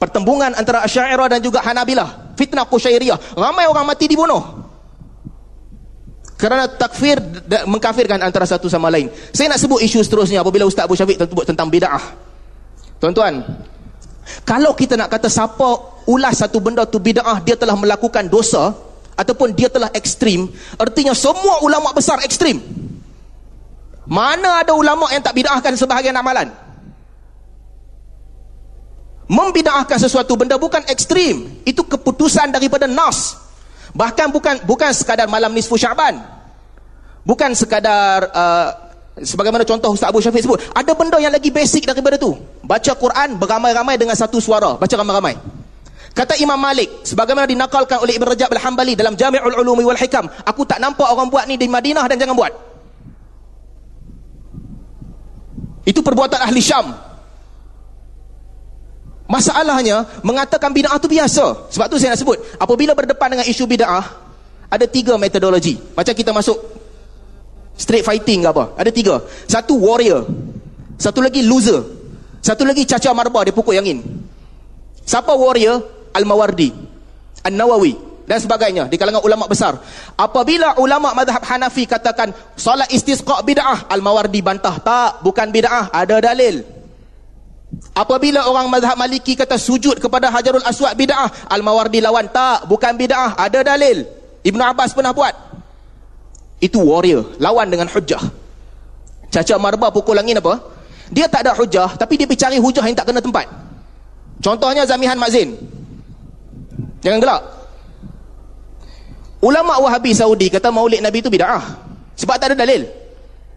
Pertembungan 0.00 0.56
antara 0.56 0.80
Asyairah 0.88 1.28
dan 1.28 1.44
juga 1.44 1.60
Hanabilah. 1.60 2.32
Fitnah 2.40 2.64
Qushairiyah. 2.64 3.36
Ramai 3.36 3.68
orang 3.68 3.84
mati 3.84 4.08
dibunuh 4.08 4.59
kerana 6.40 6.64
takfir 6.66 7.20
mengkafirkan 7.68 8.18
antara 8.24 8.48
satu 8.48 8.66
sama 8.66 8.88
lain 8.88 9.12
saya 9.30 9.52
nak 9.52 9.60
sebut 9.60 9.84
isu 9.84 10.00
seterusnya 10.00 10.40
apabila 10.40 10.64
Ustaz 10.64 10.88
Abu 10.88 10.96
Syafiq 10.96 11.20
tersebut 11.20 11.44
tentang 11.44 11.68
bid'ah 11.68 12.02
tuan-tuan 12.96 13.44
kalau 14.48 14.72
kita 14.72 14.96
nak 14.96 15.12
kata 15.12 15.28
siapa 15.28 16.00
ulas 16.08 16.40
satu 16.40 16.58
benda 16.64 16.88
tu 16.88 16.96
bid'ah 16.96 17.44
dia 17.44 17.54
telah 17.54 17.76
melakukan 17.76 18.26
dosa 18.32 18.72
ataupun 19.14 19.52
dia 19.52 19.68
telah 19.68 19.92
ekstrim 19.92 20.48
artinya 20.80 21.12
semua 21.12 21.60
ulama 21.60 21.92
besar 21.92 22.24
ekstrim 22.24 22.58
mana 24.10 24.66
ada 24.66 24.74
ulama 24.74 25.06
yang 25.14 25.22
tak 25.22 25.38
bid'ahkan 25.38 25.78
sebahagian 25.78 26.18
amalan? 26.18 26.50
Membid'ahkan 29.30 30.02
sesuatu 30.02 30.34
benda 30.34 30.58
bukan 30.58 30.82
ekstrim. 30.90 31.62
Itu 31.62 31.86
keputusan 31.86 32.50
daripada 32.50 32.90
nas. 32.90 33.38
Bahkan 33.90 34.30
bukan 34.30 34.54
bukan 34.66 34.90
sekadar 34.94 35.26
malam 35.26 35.50
nisfu 35.50 35.74
Syaban. 35.74 36.22
Bukan 37.26 37.52
sekadar 37.52 38.30
uh, 38.32 38.68
sebagaimana 39.20 39.66
contoh 39.66 39.92
Ustaz 39.92 40.08
Abu 40.08 40.22
Syafiq 40.24 40.42
sebut, 40.46 40.60
ada 40.72 40.92
benda 40.96 41.20
yang 41.20 41.34
lagi 41.34 41.52
basic 41.52 41.84
daripada 41.84 42.16
tu. 42.16 42.32
Baca 42.64 42.92
Quran 42.96 43.36
beramai-ramai 43.36 44.00
dengan 44.00 44.16
satu 44.16 44.40
suara, 44.40 44.78
baca 44.78 44.94
ramai-ramai. 44.94 45.36
Kata 46.10 46.34
Imam 46.42 46.58
Malik, 46.58 47.06
sebagaimana 47.06 47.46
dinakalkan 47.46 48.02
oleh 48.02 48.18
Ibn 48.18 48.34
Rajab 48.34 48.50
Al-Hambali 48.50 48.98
dalam 48.98 49.14
Jami'ul 49.14 49.62
Ulumi 49.62 49.86
wal 49.86 49.98
Hikam, 49.98 50.26
aku 50.42 50.66
tak 50.66 50.82
nampak 50.82 51.06
orang 51.06 51.30
buat 51.30 51.46
ni 51.46 51.54
di 51.54 51.70
Madinah 51.70 52.02
dan 52.10 52.18
jangan 52.18 52.34
buat. 52.34 52.52
Itu 55.86 56.02
perbuatan 56.02 56.42
ahli 56.42 56.60
Syam. 56.60 57.09
Masalahnya, 59.30 60.02
mengatakan 60.26 60.74
bid'ah 60.74 60.98
itu 60.98 61.06
biasa. 61.06 61.70
Sebab 61.70 61.86
tu 61.86 62.02
saya 62.02 62.18
nak 62.18 62.20
sebut, 62.20 62.34
apabila 62.58 62.98
berdepan 62.98 63.30
dengan 63.30 63.46
isu 63.46 63.62
bid'ah, 63.62 64.02
ada 64.66 64.86
tiga 64.90 65.14
metodologi. 65.14 65.78
Macam 65.94 66.10
kita 66.10 66.34
masuk 66.34 66.58
street 67.78 68.02
fighting 68.02 68.42
ke 68.42 68.48
apa. 68.50 68.74
Ada 68.74 68.90
tiga. 68.90 69.22
Satu 69.46 69.78
warrior. 69.78 70.26
Satu 70.98 71.22
lagi 71.22 71.46
loser. 71.46 71.78
Satu 72.42 72.66
lagi 72.66 72.82
caca 72.82 73.14
marba, 73.14 73.46
dia 73.46 73.54
pukul 73.54 73.78
yang 73.78 73.86
in. 73.86 74.02
Siapa 75.06 75.30
warrior? 75.38 76.10
Al-Mawardi. 76.10 76.74
An-Nawawi 77.46 78.10
dan 78.30 78.38
sebagainya 78.38 78.86
di 78.86 78.94
kalangan 78.94 79.26
ulama 79.26 79.50
besar. 79.50 79.74
Apabila 80.14 80.78
ulama 80.78 81.10
mazhab 81.18 81.42
Hanafi 81.42 81.82
katakan 81.82 82.30
solat 82.54 82.86
istisqa 82.94 83.42
bid'ah, 83.42 83.90
Al-Mawardi 83.90 84.38
bantah 84.38 84.78
tak, 84.78 85.22
bukan 85.26 85.50
bid'ah, 85.50 85.90
ada 85.90 86.22
dalil. 86.22 86.79
Apabila 87.94 88.50
orang 88.50 88.66
mazhab 88.66 88.98
Maliki 88.98 89.38
kata 89.38 89.54
sujud 89.54 89.98
kepada 90.02 90.30
Hajarul 90.30 90.64
Aswad 90.66 90.98
bid'ah, 90.98 91.50
Al-Mawardi 91.50 92.02
lawan 92.02 92.26
tak, 92.30 92.66
bukan 92.66 92.98
bid'ah, 92.98 93.38
ada 93.38 93.62
dalil. 93.62 94.06
Ibnu 94.42 94.62
Abbas 94.62 94.90
pernah 94.90 95.14
buat. 95.14 95.34
Itu 96.58 96.82
warrior, 96.82 97.38
lawan 97.38 97.70
dengan 97.70 97.86
hujah. 97.86 98.20
Caca 99.30 99.54
marba 99.62 99.94
pukul 99.94 100.18
langit 100.18 100.42
apa? 100.42 100.58
Dia 101.14 101.30
tak 101.30 101.46
ada 101.46 101.54
hujah, 101.54 101.94
tapi 101.94 102.18
dia 102.18 102.26
pergi 102.26 102.42
cari 102.42 102.56
hujah 102.58 102.82
yang 102.82 102.96
tak 102.98 103.06
kena 103.10 103.22
tempat. 103.22 103.46
Contohnya 104.42 104.82
Zamihan 104.86 105.18
Mazin. 105.18 105.54
Jangan 107.00 107.18
gelak. 107.22 107.42
Ulama 109.40 109.80
Wahabi 109.80 110.12
Saudi 110.12 110.52
kata 110.52 110.68
maulid 110.68 111.00
Nabi 111.00 111.22
itu 111.22 111.32
bid'ah. 111.32 111.64
Sebab 112.18 112.36
tak 112.36 112.52
ada 112.52 112.66
dalil. 112.66 112.99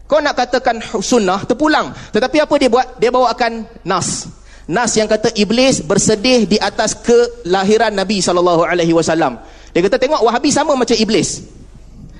Kau 0.03 0.19
nak 0.19 0.35
katakan 0.35 0.83
sunnah, 0.99 1.47
terpulang. 1.47 1.95
Tetapi 2.11 2.43
apa 2.43 2.53
dia 2.59 2.69
buat? 2.69 2.99
Dia 2.99 3.09
bawakan 3.09 3.65
nas. 3.87 4.27
Nas 4.67 4.95
yang 4.95 5.11
kata 5.11 5.31
iblis 5.35 5.83
bersedih 5.83 6.47
di 6.47 6.55
atas 6.59 6.95
kelahiran 6.95 7.91
Nabi 7.91 8.23
SAW. 8.23 9.43
Dia 9.73 9.81
kata 9.83 9.97
tengok 9.99 10.21
Wahabi 10.23 10.53
sama 10.53 10.75
macam 10.75 10.95
iblis. 10.95 11.43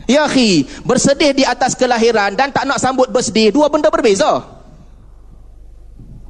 Ya 0.03 0.27
khi, 0.27 0.67
bersedih 0.83 1.31
di 1.31 1.43
atas 1.47 1.79
kelahiran 1.79 2.35
dan 2.35 2.51
tak 2.51 2.67
nak 2.67 2.75
sambut 2.75 3.07
bersedih, 3.07 3.55
dua 3.55 3.71
benda 3.71 3.87
berbeza. 3.87 4.43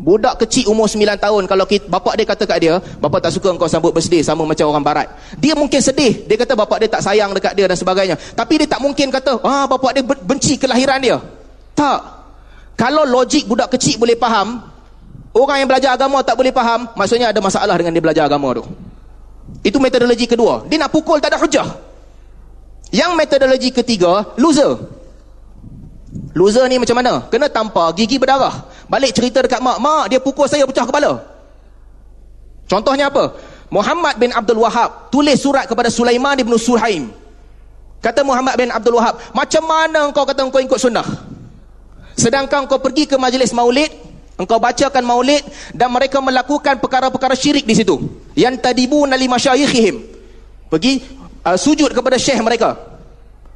Budak 0.03 0.35
kecil 0.43 0.67
umur 0.67 0.91
9 0.91 1.15
tahun 1.15 1.47
kalau 1.47 1.63
kita, 1.63 1.87
bapak 1.87 2.19
dia 2.19 2.27
kata 2.27 2.43
kat 2.43 2.59
dia, 2.59 2.75
bapak 2.99 3.23
tak 3.23 3.31
suka 3.31 3.55
engkau 3.55 3.71
sambut 3.71 3.95
birthday 3.95 4.19
sama 4.19 4.43
macam 4.43 4.67
orang 4.67 4.83
barat. 4.83 5.07
Dia 5.39 5.55
mungkin 5.55 5.79
sedih. 5.79 6.27
Dia 6.27 6.35
kata 6.35 6.59
bapak 6.59 6.83
dia 6.83 6.89
tak 6.91 7.07
sayang 7.07 7.31
dekat 7.31 7.55
dia 7.55 7.71
dan 7.71 7.77
sebagainya. 7.79 8.19
Tapi 8.35 8.53
dia 8.61 8.67
tak 8.67 8.83
mungkin 8.83 9.07
kata, 9.07 9.39
ah 9.41 9.63
bapak 9.63 9.95
dia 9.95 10.03
benci 10.03 10.59
kelahiran 10.59 10.99
dia. 10.99 11.17
Tak. 11.73 11.99
Kalau 12.73 13.05
logik 13.05 13.45
budak 13.45 13.73
kecil 13.73 14.01
boleh 14.01 14.17
faham, 14.17 14.61
orang 15.33 15.61
yang 15.61 15.69
belajar 15.69 15.93
agama 15.93 16.21
tak 16.25 16.37
boleh 16.37 16.49
faham, 16.49 16.89
maksudnya 16.97 17.29
ada 17.29 17.39
masalah 17.41 17.75
dengan 17.77 17.93
dia 17.93 18.03
belajar 18.03 18.23
agama 18.25 18.53
tu. 18.57 18.65
Itu 19.61 19.77
metodologi 19.77 20.25
kedua. 20.25 20.65
Dia 20.69 20.81
nak 20.81 20.91
pukul 20.93 21.21
tak 21.21 21.33
ada 21.33 21.39
hujah. 21.41 21.67
Yang 22.93 23.11
metodologi 23.17 23.69
ketiga, 23.73 24.37
loser. 24.37 24.77
Loser 26.37 26.65
ni 26.69 26.77
macam 26.77 26.97
mana? 26.97 27.25
Kena 27.29 27.49
tampar 27.49 27.93
gigi 27.97 28.21
berdarah. 28.21 28.69
Balik 28.85 29.17
cerita 29.17 29.41
dekat 29.41 29.61
mak, 29.61 29.81
mak 29.81 30.05
dia 30.13 30.21
pukul 30.21 30.45
saya 30.45 30.65
pecah 30.65 30.85
kepala. 30.85 31.17
Contohnya 32.69 33.09
apa? 33.09 33.33
Muhammad 33.73 34.21
bin 34.21 34.29
Abdul 34.29 34.61
Wahab 34.61 35.09
tulis 35.09 35.41
surat 35.41 35.65
kepada 35.65 35.89
Sulaiman 35.89 36.37
bin 36.37 36.53
Suhaim. 36.57 37.09
Kata 38.03 38.21
Muhammad 38.21 38.53
bin 38.59 38.69
Abdul 38.69 38.99
Wahab, 38.99 39.17
macam 39.33 39.63
mana 39.65 40.11
engkau 40.11 40.27
kata 40.27 40.45
engkau 40.45 40.61
ikut 40.61 40.77
sunnah? 40.77 41.32
Sedangkan 42.13 42.65
engkau 42.65 42.77
pergi 42.77 43.09
ke 43.09 43.17
majlis 43.17 43.51
maulid, 43.51 43.89
engkau 44.37 44.61
bacakan 44.61 45.03
maulid 45.05 45.41
dan 45.73 45.89
mereka 45.89 46.21
melakukan 46.21 46.77
perkara-perkara 46.77 47.33
syirik 47.33 47.65
di 47.65 47.73
situ. 47.73 47.99
Yang 48.37 48.61
tadibu 48.61 49.05
nali 49.05 49.25
masyayikhihim. 49.25 50.01
Pergi 50.69 51.01
uh, 51.45 51.57
sujud 51.57 51.89
kepada 51.93 52.17
syekh 52.17 52.41
mereka. 52.41 52.77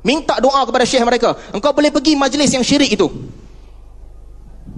Minta 0.06 0.38
doa 0.42 0.64
kepada 0.66 0.86
syekh 0.86 1.06
mereka. 1.06 1.36
Engkau 1.54 1.74
boleh 1.74 1.90
pergi 1.90 2.14
majlis 2.14 2.50
yang 2.54 2.66
syirik 2.66 2.94
itu. 2.94 3.10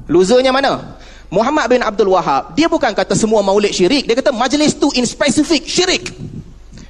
Losernya 0.10 0.50
mana? 0.50 0.98
Muhammad 1.30 1.70
bin 1.70 1.86
Abdul 1.86 2.10
Wahab, 2.10 2.58
dia 2.58 2.66
bukan 2.66 2.90
kata 2.90 3.14
semua 3.14 3.46
maulid 3.46 3.70
syirik, 3.70 4.10
dia 4.10 4.18
kata 4.18 4.34
majlis 4.34 4.74
tu 4.74 4.90
in 4.98 5.06
specific 5.06 5.62
syirik. 5.70 6.10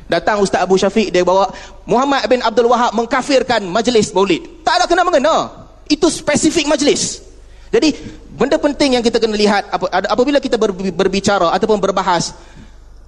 Datang 0.10 0.41
Ustaz 0.41 0.65
Abu 0.65 0.74
Syafiq 0.74 1.13
dia 1.13 1.22
bawa 1.22 1.53
Muhammad 1.86 2.25
bin 2.25 2.41
Abdul 2.41 2.65
Wahab 2.65 2.98
mengkafirkan 2.98 3.62
majlis 3.69 4.10
Maulid. 4.10 4.41
Tak 4.65 4.81
ada 4.81 4.86
kena 4.89 5.05
mengena. 5.05 5.68
Itu 5.89 6.08
spesifik 6.13 6.69
majlis. 6.69 7.25
Jadi 7.74 7.98
benda 8.38 8.62
penting 8.62 8.98
yang 8.98 9.03
kita 9.03 9.17
kena 9.17 9.34
lihat 9.34 9.74
apabila 10.10 10.38
kita 10.38 10.58
berbicara 10.93 11.50
ataupun 11.53 11.81
berbahas 11.81 12.34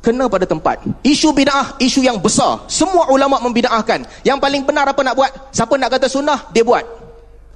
kena 0.01 0.25
pada 0.25 0.49
tempat. 0.49 0.81
Isu 1.05 1.29
bid'ah, 1.29 1.77
isu 1.77 2.01
yang 2.01 2.17
besar. 2.17 2.65
Semua 2.65 3.05
ulama 3.13 3.37
membid'ahkan. 3.41 4.25
Yang 4.25 4.37
paling 4.41 4.65
benar 4.65 4.89
apa 4.89 5.01
nak 5.05 5.13
buat? 5.13 5.29
Siapa 5.53 5.77
nak 5.77 5.93
kata 5.93 6.09
sunnah, 6.09 6.49
dia 6.49 6.65
buat. 6.65 6.81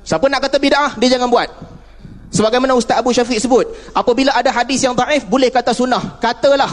Siapa 0.06 0.30
nak 0.30 0.46
kata 0.46 0.62
bid'ah, 0.62 0.94
dia 1.02 1.18
jangan 1.18 1.26
buat. 1.26 1.50
Sebagaimana 2.30 2.78
Ustaz 2.78 3.02
Abu 3.02 3.10
Syafiq 3.10 3.42
sebut, 3.42 3.66
apabila 3.98 4.30
ada 4.38 4.54
hadis 4.54 4.86
yang 4.86 4.94
daif, 4.94 5.26
boleh 5.26 5.50
kata 5.50 5.74
sunnah. 5.74 6.22
Katalah. 6.22 6.70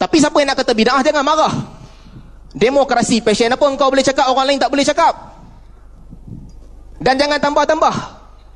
Tapi 0.00 0.16
siapa 0.24 0.36
yang 0.40 0.48
nak 0.52 0.64
kata 0.64 0.72
bid'ah, 0.72 1.00
jangan 1.04 1.24
marah. 1.24 1.52
Demokrasi, 2.54 3.20
passion 3.20 3.52
apa 3.52 3.64
engkau 3.68 3.92
boleh 3.92 4.06
cakap, 4.06 4.30
orang 4.30 4.54
lain 4.54 4.58
tak 4.62 4.72
boleh 4.72 4.86
cakap. 4.86 5.33
Dan 7.04 7.20
jangan 7.20 7.36
tambah-tambah. 7.36 7.94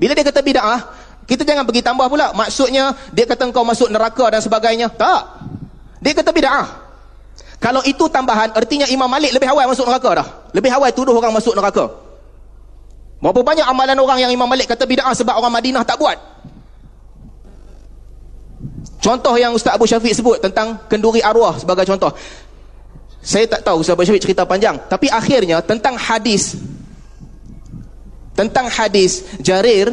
Bila 0.01 0.17
dia 0.17 0.25
kata 0.25 0.41
bid'ah, 0.41 0.81
kita 1.29 1.45
jangan 1.45 1.69
pergi 1.69 1.85
tambah 1.85 2.09
pula. 2.09 2.33
Maksudnya, 2.33 2.97
dia 3.13 3.29
kata 3.29 3.45
engkau 3.53 3.61
masuk 3.61 3.93
neraka 3.93 4.25
dan 4.33 4.41
sebagainya. 4.41 4.89
Tak. 4.89 5.45
Dia 6.01 6.17
kata 6.17 6.33
bid'ah. 6.33 6.67
Kalau 7.61 7.85
itu 7.85 8.09
tambahan, 8.09 8.57
artinya 8.57 8.89
Imam 8.89 9.11
Malik 9.11 9.37
lebih 9.37 9.53
awal 9.53 9.69
masuk 9.69 9.85
neraka 9.85 10.25
dah. 10.25 10.29
Lebih 10.57 10.71
awal 10.73 10.89
tuduh 10.97 11.13
orang 11.13 11.37
masuk 11.37 11.53
neraka. 11.53 11.93
Berapa 13.21 13.43
banyak 13.45 13.67
amalan 13.69 13.99
orang 14.01 14.19
yang 14.25 14.33
Imam 14.33 14.49
Malik 14.49 14.71
kata 14.71 14.89
bid'ah 14.89 15.13
sebab 15.13 15.37
orang 15.37 15.53
Madinah 15.53 15.85
tak 15.85 16.01
buat. 16.01 16.17
Contoh 19.03 19.35
yang 19.37 19.53
Ustaz 19.53 19.77
Abu 19.77 19.85
Syafiq 19.85 20.15
sebut 20.17 20.39
tentang 20.41 20.89
kenduri 20.89 21.21
arwah 21.21 21.59
sebagai 21.61 21.85
contoh. 21.85 22.15
Saya 23.21 23.45
tak 23.51 23.67
tahu 23.67 23.83
Ustaz 23.83 23.99
Abu 23.99 24.07
Syafiq 24.07 24.23
cerita 24.25 24.47
panjang. 24.49 24.79
Tapi 24.87 25.11
akhirnya 25.11 25.61
tentang 25.61 25.99
hadis. 25.99 26.57
Tentang 28.39 28.71
hadis 28.71 29.27
Jarir. 29.43 29.91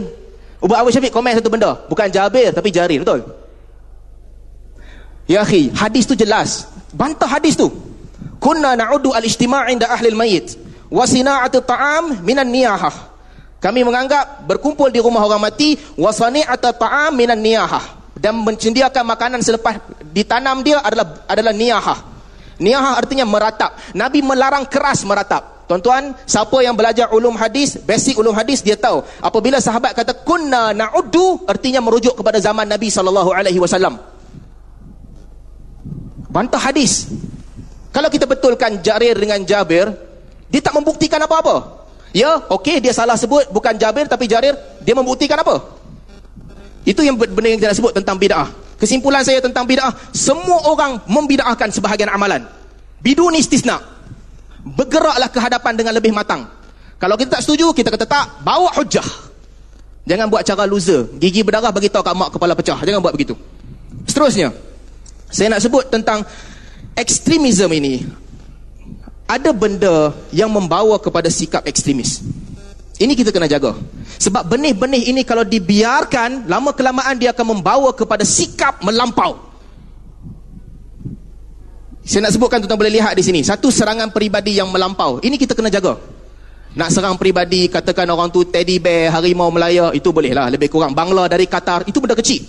Ubah 0.62 0.86
Abu 0.86 0.94
Syafiq 0.94 1.10
komen 1.10 1.34
satu 1.34 1.50
benda. 1.50 1.82
Bukan 1.90 2.14
Jabir 2.14 2.54
tapi 2.54 2.70
Jarir. 2.70 3.02
Betul? 3.02 3.26
Ya 5.26 5.42
akhi, 5.42 5.74
hadis 5.74 6.06
tu 6.06 6.14
jelas. 6.14 6.70
Bantah 6.94 7.26
hadis 7.26 7.58
tu. 7.58 7.74
Kunna 8.38 8.78
na'udu 8.78 9.10
al-ijtima' 9.10 9.74
inda 9.74 9.90
ahli 9.90 10.14
al-mayyit 10.14 10.54
wa 10.94 11.02
sina'atu 11.02 11.66
ta'am 11.66 12.22
minan 12.22 12.46
niyahah. 12.54 12.94
Kami 13.58 13.82
menganggap 13.82 14.46
berkumpul 14.46 14.94
di 14.94 15.02
rumah 15.02 15.26
orang 15.26 15.42
mati 15.42 15.74
wa 15.98 16.14
sani'atu 16.14 16.70
ta'am 16.78 17.18
minan 17.18 17.42
niyahah 17.42 17.82
dan 18.14 18.38
menyediakan 18.46 19.02
makanan 19.02 19.42
selepas 19.42 19.82
ditanam 20.14 20.62
dia 20.62 20.78
adalah 20.86 21.26
adalah 21.26 21.50
niyahah. 21.50 22.00
Niyahah 22.62 22.94
artinya 23.02 23.26
meratap. 23.26 23.74
Nabi 23.98 24.22
melarang 24.22 24.70
keras 24.70 25.02
meratap. 25.02 25.55
Tuan-tuan, 25.66 26.14
siapa 26.30 26.62
yang 26.62 26.78
belajar 26.78 27.10
ulum 27.10 27.34
hadis, 27.34 27.82
basic 27.82 28.22
ulum 28.22 28.38
hadis 28.38 28.62
dia 28.62 28.78
tahu. 28.78 29.02
Apabila 29.18 29.58
sahabat 29.58 29.98
kata 29.98 30.14
kunna 30.22 30.78
na'uddu 30.78 31.42
artinya 31.50 31.82
merujuk 31.82 32.14
kepada 32.14 32.38
zaman 32.38 32.70
Nabi 32.70 32.94
sallallahu 32.94 33.34
alaihi 33.34 33.58
wasallam. 33.58 33.98
Bantah 36.30 36.62
hadis. 36.62 37.10
Kalau 37.90 38.14
kita 38.14 38.30
betulkan 38.30 38.78
Jarir 38.86 39.18
dengan 39.18 39.42
Jabir 39.42 39.90
dia 40.54 40.62
tak 40.62 40.78
membuktikan 40.78 41.18
apa-apa. 41.26 41.88
Ya 42.14 42.46
okey 42.46 42.78
dia 42.78 42.94
salah 42.94 43.18
sebut 43.18 43.50
bukan 43.50 43.74
Jabir 43.74 44.06
tapi 44.06 44.30
Jarir 44.30 44.54
dia 44.86 44.94
membuktikan 44.94 45.42
apa? 45.42 45.66
Itu 46.86 47.02
yang 47.02 47.18
benda 47.18 47.50
yang 47.50 47.58
kita 47.58 47.74
sebut 47.74 47.98
tentang 47.98 48.22
bid'ah. 48.22 48.54
Kesimpulan 48.78 49.26
saya 49.26 49.42
tentang 49.42 49.66
bid'ah 49.66 49.90
semua 50.14 50.70
orang 50.70 51.02
membid'ahkan 51.10 51.74
sebahagian 51.74 52.14
amalan. 52.14 52.46
Bidun 53.02 53.34
istisna 53.34 53.95
bergeraklah 54.66 55.30
ke 55.30 55.40
hadapan 55.40 55.74
dengan 55.78 55.94
lebih 55.94 56.10
matang 56.10 56.50
kalau 56.98 57.14
kita 57.14 57.38
tak 57.38 57.44
setuju 57.46 57.70
kita 57.72 57.94
kata 57.94 58.10
tak 58.10 58.26
bawa 58.42 58.74
hujah 58.82 59.06
jangan 60.10 60.26
buat 60.26 60.42
cara 60.42 60.66
loser 60.66 61.06
gigi 61.22 61.46
berdarah 61.46 61.70
bagi 61.70 61.94
tahu 61.94 62.02
kat 62.02 62.16
mak 62.18 62.34
kepala 62.34 62.58
pecah 62.58 62.82
jangan 62.82 63.00
buat 63.00 63.14
begitu 63.14 63.38
seterusnya 64.10 64.50
saya 65.30 65.52
nak 65.52 65.62
sebut 65.62 65.92
tentang 65.92 66.24
ekstremisme 66.96 67.70
ini. 67.76 68.08
Ada 69.26 69.52
benda 69.52 70.14
yang 70.32 70.48
membawa 70.54 70.96
kepada 71.02 71.28
sikap 71.28 71.66
ekstremis. 71.68 72.22
Ini 72.96 73.12
kita 73.12 73.36
kena 73.36 73.50
jaga. 73.50 73.76
Sebab 74.22 74.48
benih-benih 74.48 75.12
ini 75.12 75.28
kalau 75.28 75.44
dibiarkan, 75.44 76.48
lama 76.48 76.72
kelamaan 76.72 77.20
dia 77.20 77.36
akan 77.36 77.58
membawa 77.60 77.92
kepada 77.92 78.24
sikap 78.24 78.80
melampau. 78.80 79.45
Saya 82.06 82.30
nak 82.30 82.38
sebutkan 82.38 82.62
tuan-tuan 82.62 82.86
boleh 82.86 83.02
lihat 83.02 83.18
di 83.18 83.26
sini. 83.26 83.42
Satu 83.42 83.74
serangan 83.74 84.14
peribadi 84.14 84.62
yang 84.62 84.70
melampau. 84.70 85.18
Ini 85.26 85.42
kita 85.42 85.58
kena 85.58 85.74
jaga. 85.74 85.98
Nak 86.76 86.90
serang 86.94 87.18
peribadi, 87.18 87.66
katakan 87.66 88.06
orang 88.14 88.30
tu 88.30 88.46
teddy 88.46 88.78
bear, 88.78 89.10
harimau 89.10 89.50
Melaya, 89.50 89.90
itu 89.90 90.14
bolehlah. 90.14 90.54
Lebih 90.54 90.70
kurang. 90.70 90.94
Bangla 90.94 91.26
dari 91.26 91.50
Qatar, 91.50 91.88
itu 91.90 91.98
benda 91.98 92.14
kecil. 92.14 92.46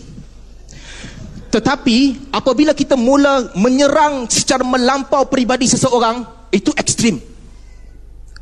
Tetapi 1.48 2.28
apabila 2.36 2.76
kita 2.76 3.00
mula 3.00 3.54
menyerang 3.56 4.28
secara 4.28 4.60
melampau 4.60 5.24
peribadi 5.24 5.64
seseorang, 5.64 6.26
itu 6.52 6.68
ekstrim. 6.76 7.16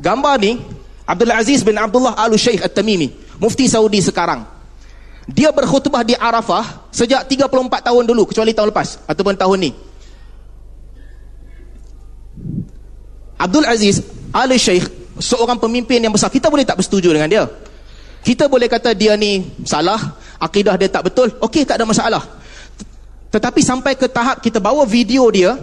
Gambar 0.01 0.35
ni 0.43 0.59
Abdul 1.07 1.31
Aziz 1.31 1.63
bin 1.63 1.79
Abdullah 1.79 2.19
Al 2.19 2.35
Sheikh 2.35 2.65
At-Tamimi, 2.65 3.39
mufti 3.39 3.71
Saudi 3.71 4.03
sekarang. 4.03 4.43
Dia 5.31 5.55
berkhutbah 5.55 6.03
di 6.03 6.19
Arafah 6.19 6.91
sejak 6.91 7.29
34 7.31 7.87
tahun 7.87 8.03
dulu 8.03 8.29
kecuali 8.29 8.51
tahun 8.51 8.75
lepas 8.75 9.05
ataupun 9.07 9.37
tahun 9.39 9.59
ni. 9.63 9.71
Abdul 13.45 13.69
Aziz 13.69 14.01
Al 14.33 14.49
Sheikh 14.57 14.89
seorang 15.21 15.61
pemimpin 15.61 16.01
yang 16.01 16.11
besar. 16.11 16.33
Kita 16.33 16.49
boleh 16.49 16.65
tak 16.65 16.81
bersetuju 16.81 17.13
dengan 17.13 17.29
dia? 17.29 17.45
Kita 18.25 18.49
boleh 18.49 18.67
kata 18.73 18.97
dia 18.97 19.15
ni 19.21 19.45
salah, 19.69 20.01
akidah 20.41 20.75
dia 20.81 20.89
tak 20.89 21.13
betul. 21.13 21.29
Okey, 21.45 21.69
tak 21.69 21.77
ada 21.77 21.85
masalah. 21.85 22.25
Tetapi 23.29 23.61
sampai 23.61 23.93
ke 24.01 24.09
tahap 24.09 24.41
kita 24.41 24.63
bawa 24.63 24.89
video 24.89 25.29
dia 25.29 25.61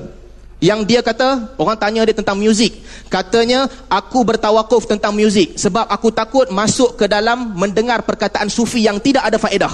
yang 0.61 0.85
dia 0.85 1.01
kata 1.01 1.57
orang 1.57 1.73
tanya 1.73 2.05
dia 2.05 2.13
tentang 2.13 2.37
muzik. 2.37 2.77
Katanya 3.09 3.65
aku 3.89 4.21
bertawakuf 4.21 4.85
tentang 4.85 5.17
muzik 5.17 5.57
sebab 5.57 5.89
aku 5.89 6.13
takut 6.13 6.45
masuk 6.53 7.01
ke 7.01 7.09
dalam 7.09 7.57
mendengar 7.57 8.05
perkataan 8.05 8.45
sufi 8.45 8.85
yang 8.85 9.01
tidak 9.01 9.25
ada 9.25 9.41
faedah. 9.41 9.73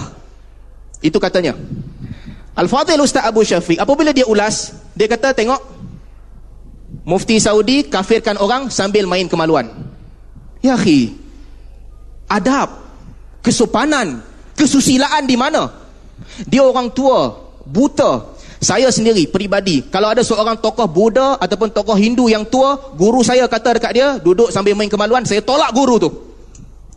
Itu 1.03 1.19
katanya. 1.19 1.59
Al-Fadhil 2.57 3.03
Ustaz 3.03 3.27
Abu 3.27 3.43
Syafiq 3.43 3.77
apabila 3.77 4.15
dia 4.15 4.25
ulas, 4.25 4.73
dia 4.97 5.05
kata 5.05 5.35
tengok 5.35 5.76
Mufti 7.07 7.39
Saudi 7.39 7.87
kafirkan 7.87 8.35
orang 8.35 8.67
sambil 8.67 9.07
main 9.07 9.31
kemaluan. 9.31 9.71
Ya 10.59 10.75
akhi, 10.75 11.15
adab, 12.27 12.83
kesopanan, 13.39 14.19
kesusilaan 14.59 15.23
di 15.23 15.39
mana? 15.39 15.71
Dia 16.43 16.67
orang 16.67 16.91
tua, 16.91 17.31
buta. 17.63 18.35
Saya 18.59 18.91
sendiri 18.91 19.29
peribadi 19.29 19.85
kalau 19.87 20.09
ada 20.09 20.25
seorang 20.25 20.57
tokoh 20.57 20.89
Buddha 20.89 21.37
ataupun 21.37 21.69
tokoh 21.69 21.93
Hindu 21.93 22.25
yang 22.25 22.41
tua 22.41 22.73
guru 22.97 23.21
saya 23.21 23.45
kata 23.45 23.77
dekat 23.77 23.91
dia 23.93 24.07
duduk 24.17 24.49
sambil 24.49 24.73
main 24.73 24.89
kemaluan 24.89 25.21
saya 25.23 25.45
tolak 25.45 25.69
guru 25.77 26.01
tu. 26.01 26.09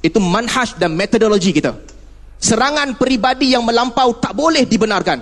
Itu 0.00 0.18
manhaj 0.24 0.80
dan 0.80 0.96
metodologi 0.96 1.52
kita. 1.52 1.76
Serangan 2.40 2.96
peribadi 2.96 3.52
yang 3.52 3.60
melampau 3.60 4.16
tak 4.16 4.32
boleh 4.32 4.64
dibenarkan. 4.64 5.20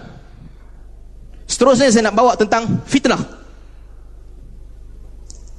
Seterusnya 1.51 1.91
saya 1.91 2.07
nak 2.07 2.15
bawa 2.15 2.39
tentang 2.39 2.87
fitnah 2.87 3.38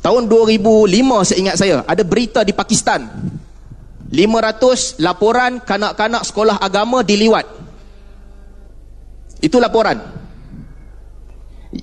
tahun 0.10 0.26
2005 0.26 0.90
saya 1.30 1.38
ingat 1.38 1.56
saya 1.62 1.76
ada 1.86 2.02
berita 2.02 2.42
di 2.42 2.50
Pakistan 2.50 3.06
500 4.10 4.98
laporan 5.06 5.62
kanak-kanak 5.62 6.26
sekolah 6.26 6.58
agama 6.58 7.06
diliwat 7.06 7.60
itu 9.40 9.56
laporan. 9.58 9.98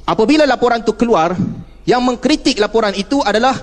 Apabila 0.04 0.44
laporan 0.44 0.84
itu 0.84 0.92
keluar, 0.92 1.32
yang 1.88 2.04
mengkritik 2.04 2.60
laporan 2.60 2.92
itu 2.92 3.24
adalah 3.24 3.56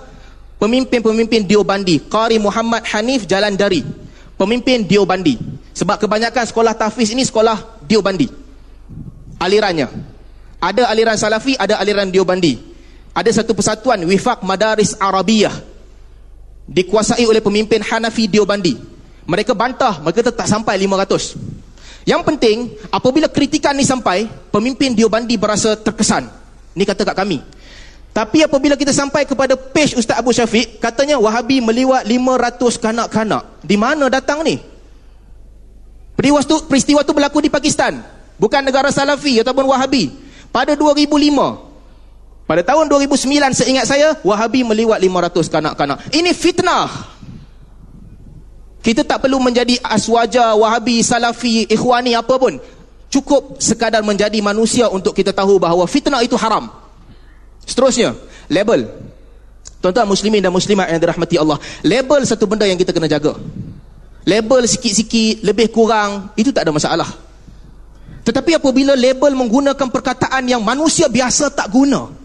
pemimpin-pemimpin 0.57 1.45
Diobandi, 1.45 2.09
Qari 2.09 2.41
Muhammad 2.41 2.81
Hanif 2.89 3.29
Jalan 3.29 3.53
Dari. 3.53 3.85
Pemimpin 4.33 4.81
Diobandi. 4.89 5.37
Sebab 5.77 6.01
kebanyakan 6.01 6.43
sekolah 6.49 6.73
tahfiz 6.73 7.13
ini 7.13 7.21
sekolah 7.21 7.85
Diobandi. 7.85 8.25
Alirannya. 9.37 9.87
Ada 10.63 10.89
aliran 10.89 11.19
Salafi, 11.19 11.53
ada 11.53 11.77
aliran 11.77 12.09
Diobandi. 12.09 12.72
Ada 13.13 13.29
satu 13.41 13.53
persatuan 13.53 14.01
Wifak 14.09 14.41
Madaris 14.41 14.97
Arabiyah 14.97 15.53
dikuasai 16.65 17.23
oleh 17.29 17.45
pemimpin 17.45 17.85
Hanafi 17.85 18.25
Diobandi. 18.25 18.73
Mereka 19.23 19.53
bantah, 19.53 20.01
mereka 20.01 20.33
tak 20.33 20.49
sampai 20.49 20.75
500. 20.81 21.37
Yang 22.03 22.21
penting, 22.27 22.57
apabila 22.91 23.31
kritikan 23.31 23.71
ni 23.77 23.87
sampai, 23.87 24.27
pemimpin 24.51 24.91
Diobandi 24.91 25.39
berasa 25.39 25.79
terkesan. 25.79 26.27
Ni 26.75 26.83
kata 26.83 27.07
kat 27.07 27.15
kami. 27.15 27.39
Tapi 28.13 28.45
apabila 28.45 28.77
kita 28.77 28.93
sampai 28.93 29.25
kepada 29.25 29.57
page 29.57 29.97
Ustaz 29.97 30.19
Abu 30.19 30.29
Syafiq, 30.29 30.77
katanya 30.77 31.17
Wahabi 31.17 31.63
meliwat 31.63 32.05
500 32.05 32.77
kanak-kanak. 32.77 33.43
Di 33.65 33.73
mana 33.73 34.05
datang 34.11 34.45
ni? 34.45 34.61
Peristiwa 36.13 36.39
tu, 36.45 36.55
peristiwa 36.69 37.01
tu 37.01 37.13
berlaku 37.15 37.41
di 37.41 37.49
Pakistan. 37.49 38.05
Bukan 38.37 38.61
negara 38.61 38.93
Salafi 38.93 39.41
ataupun 39.41 39.65
Wahabi. 39.65 40.13
Pada 40.53 40.77
2005. 40.77 41.62
Pada 42.53 42.69
tahun 42.69 42.85
2009 42.85 43.65
seingat 43.65 43.89
saya, 43.89 44.13
Wahabi 44.21 44.61
meliwat 44.61 45.01
500 45.01 45.49
kanak-kanak. 45.49 46.13
Ini 46.13 46.37
fitnah. 46.37 46.85
Kita 48.77 49.01
tak 49.01 49.25
perlu 49.25 49.41
menjadi 49.41 49.81
aswaja, 49.81 50.53
Wahabi, 50.53 51.01
Salafi, 51.01 51.65
Ikhwani 51.65 52.13
apa 52.13 52.37
pun. 52.37 52.61
Cukup 53.09 53.57
sekadar 53.57 54.05
menjadi 54.05 54.37
manusia 54.45 54.85
untuk 54.85 55.17
kita 55.17 55.33
tahu 55.33 55.57
bahawa 55.57 55.89
fitnah 55.89 56.21
itu 56.21 56.37
haram. 56.37 56.69
Seterusnya, 57.65 58.13
label. 58.53 58.85
Tuan-tuan 59.81 60.05
muslimin 60.05 60.45
dan 60.45 60.53
muslimat 60.53 60.93
yang 60.93 61.01
dirahmati 61.01 61.41
Allah. 61.41 61.57
Label 61.81 62.21
satu 62.21 62.45
benda 62.45 62.69
yang 62.69 62.77
kita 62.77 62.93
kena 62.93 63.09
jaga. 63.09 63.33
Label 64.29 64.61
sikit-sikit, 64.69 65.41
lebih 65.41 65.73
kurang, 65.73 66.29
itu 66.37 66.53
tak 66.53 66.69
ada 66.69 66.71
masalah. 66.77 67.09
Tetapi 68.21 68.61
apabila 68.61 68.93
label 68.93 69.33
menggunakan 69.41 69.89
perkataan 69.89 70.45
yang 70.45 70.61
manusia 70.61 71.09
biasa 71.09 71.49
tak 71.49 71.73
guna, 71.73 72.21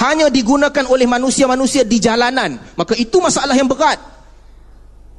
hanya 0.00 0.32
digunakan 0.32 0.84
oleh 0.88 1.04
manusia-manusia 1.04 1.84
di 1.84 2.00
jalanan. 2.00 2.56
Maka 2.76 2.96
itu 2.96 3.20
masalah 3.20 3.52
yang 3.52 3.68
berat. 3.68 4.00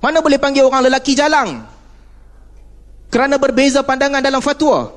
Mana 0.02 0.26
boleh 0.26 0.42
panggil 0.42 0.66
orang 0.66 0.90
lelaki 0.90 1.14
jalang? 1.14 1.62
Kerana 3.14 3.38
berbeza 3.38 3.86
pandangan 3.86 4.26
dalam 4.26 4.42
fatwa. 4.42 4.90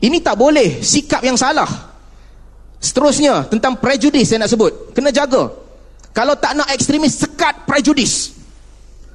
Ini 0.00 0.24
tak 0.24 0.40
boleh 0.40 0.80
sikap 0.80 1.20
yang 1.20 1.36
salah. 1.36 1.68
Seterusnya 2.80 3.44
tentang 3.48 3.76
prejudis 3.76 4.32
saya 4.32 4.44
nak 4.44 4.52
sebut. 4.52 4.96
Kena 4.96 5.12
jaga. 5.12 5.52
Kalau 6.16 6.36
tak 6.40 6.56
nak 6.56 6.72
ekstremis 6.72 7.20
sekat 7.20 7.68
prejudis 7.68 8.43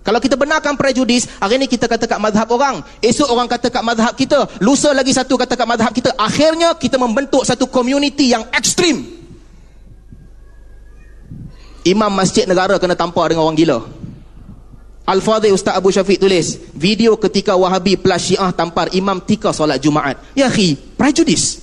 kalau 0.09 0.17
kita 0.17 0.33
benarkan 0.33 0.73
prejudis 0.73 1.29
hari 1.37 1.61
ini 1.61 1.69
kita 1.69 1.85
kata 1.85 2.09
kat 2.09 2.17
mazhab 2.17 2.49
orang. 2.49 2.81
Esok 2.97 3.29
orang 3.29 3.45
kata 3.45 3.69
kat 3.69 3.85
mazhab 3.85 4.17
kita. 4.17 4.41
Lusa 4.57 4.89
lagi 4.89 5.13
satu 5.13 5.37
kata 5.37 5.53
kat 5.53 5.69
mazhab 5.69 5.93
kita. 5.93 6.17
Akhirnya 6.17 6.73
kita 6.73 6.97
membentuk 6.97 7.45
satu 7.45 7.69
community 7.69 8.33
yang 8.33 8.41
ekstrim. 8.49 9.05
Imam 11.85 12.09
masjid 12.09 12.49
negara 12.49 12.81
kena 12.81 12.97
tampar 12.97 13.29
dengan 13.29 13.45
orang 13.45 13.53
gila. 13.53 13.85
Al-Fadhil 15.05 15.53
Ustaz 15.53 15.77
Abu 15.77 15.93
Syafiq 15.93 16.17
tulis 16.17 16.57
video 16.73 17.13
ketika 17.13 17.53
Wahabi 17.53 17.93
plus 17.93 18.33
Syiah 18.33 18.49
tampar 18.49 18.89
imam 18.97 19.21
tika 19.21 19.53
solat 19.53 19.77
Jumaat. 19.77 20.17
Ya 20.33 20.49
khi 20.49 20.73
prejudis. 20.73 21.61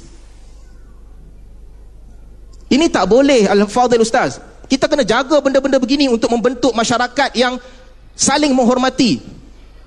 Ini 2.71 2.95
tak 2.95 3.11
boleh 3.11 3.51
Al-Fadhil 3.51 4.07
Ustaz. 4.07 4.39
Kita 4.71 4.87
kena 4.87 5.03
jaga 5.03 5.43
benda-benda 5.43 5.83
begini 5.83 6.07
untuk 6.07 6.31
membentuk 6.31 6.71
masyarakat 6.79 7.35
yang 7.35 7.59
saling 8.17 8.51
menghormati 8.57 9.21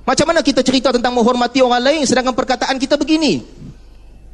macam 0.05 0.25
mana 0.29 0.45
kita 0.45 0.61
cerita 0.61 0.93
tentang 0.93 1.11
menghormati 1.11 1.59
orang 1.65 1.81
lain 1.81 2.01
sedangkan 2.05 2.37
perkataan 2.37 2.77
kita 2.77 2.95
begini 2.95 3.41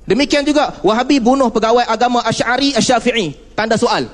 demikian 0.06 0.44
juga 0.46 0.76
Wahabi 0.84 1.24
bunuh 1.24 1.50
pegawai 1.50 1.88
agama 1.88 2.22
Asy'ari 2.28 2.76
Asy-Syafi'i 2.76 3.56
tanda 3.56 3.80
soal 3.80 4.06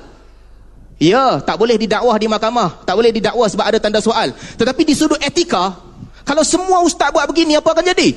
Ya, 1.02 1.42
tak 1.42 1.58
boleh 1.58 1.74
didakwah 1.74 2.14
di 2.14 2.30
mahkamah. 2.30 2.86
Tak 2.86 2.94
boleh 2.94 3.10
didakwah 3.10 3.50
sebab 3.50 3.66
ada 3.66 3.82
tanda 3.82 3.98
soal. 3.98 4.30
Tetapi 4.30 4.86
di 4.86 4.94
sudut 4.94 5.18
etika, 5.18 5.74
kalau 6.22 6.46
semua 6.46 6.78
ustaz 6.86 7.10
buat 7.10 7.26
begini, 7.26 7.58
apa 7.58 7.74
akan 7.74 7.90
jadi? 7.90 8.14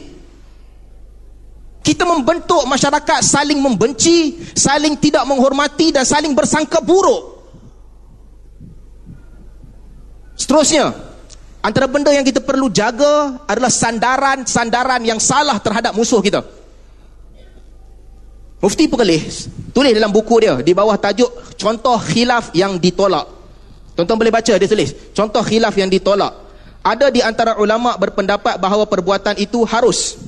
Kita 1.82 2.06
membentuk 2.06 2.62
masyarakat 2.70 3.26
saling 3.26 3.58
membenci, 3.58 4.38
saling 4.54 4.98
tidak 5.02 5.26
menghormati 5.26 5.90
dan 5.90 6.06
saling 6.06 6.38
bersangka 6.38 6.78
buruk. 6.82 7.42
Seterusnya, 10.38 10.94
antara 11.66 11.90
benda 11.90 12.14
yang 12.14 12.22
kita 12.22 12.46
perlu 12.46 12.70
jaga 12.70 13.42
adalah 13.50 13.74
sandaran-sandaran 13.74 15.02
yang 15.02 15.18
salah 15.18 15.58
terhadap 15.58 15.98
musuh 15.98 16.22
kita. 16.22 16.46
Mufti 18.62 18.86
Perlis 18.86 19.50
tulis 19.74 19.94
dalam 19.94 20.10
buku 20.10 20.42
dia 20.42 20.58
di 20.62 20.74
bawah 20.74 20.98
tajuk 20.98 21.58
contoh 21.58 21.98
khilaf 21.98 22.54
yang 22.54 22.78
ditolak. 22.78 23.26
Tonton 23.98 24.16
boleh 24.18 24.34
baca 24.34 24.54
dia 24.54 24.70
tulis 24.70 24.94
contoh 25.18 25.42
khilaf 25.42 25.74
yang 25.74 25.90
ditolak. 25.90 26.34
Ada 26.86 27.10
di 27.10 27.22
antara 27.26 27.58
ulama 27.58 27.98
berpendapat 27.98 28.62
bahawa 28.62 28.86
perbuatan 28.86 29.42
itu 29.42 29.66
harus. 29.66 30.22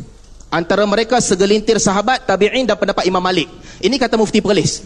Antara 0.47 0.87
mereka 0.87 1.19
segelintir 1.19 1.75
sahabat, 1.77 2.23
tabi'in 2.23 2.63
dan 2.63 2.79
pendapat 2.79 3.03
Imam 3.03 3.19
Malik. 3.19 3.51
Ini 3.83 3.93
kata 3.99 4.15
Mufti 4.17 4.39
Perlis. 4.39 4.79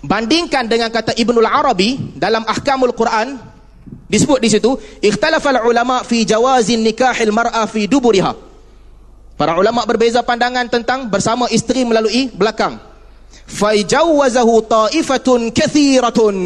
Bandingkan 0.00 0.66
dengan 0.66 0.88
kata 0.88 1.14
Ibnul 1.14 1.46
Arabi 1.46 2.18
dalam 2.18 2.42
Ahkamul 2.46 2.94
Quran 2.94 3.38
disebut 4.08 4.40
di 4.40 4.48
situ 4.48 4.74
ikhtalafal 5.04 5.62
ulama 5.68 6.02
fi 6.02 6.24
jawazin 6.24 6.80
nikahil 6.82 7.30
mar'a 7.30 7.64
fi 7.68 7.84
duburiha. 7.86 8.34
Para 9.38 9.54
ulama 9.54 9.86
berbeza 9.86 10.18
pandangan 10.26 10.66
tentang 10.66 11.06
bersama 11.06 11.46
isteri 11.54 11.86
melalui 11.86 12.26
belakang. 12.34 12.74
Faijawazahu 13.46 14.66
ta'ifatun 14.66 15.54
kathiratun. 15.54 16.36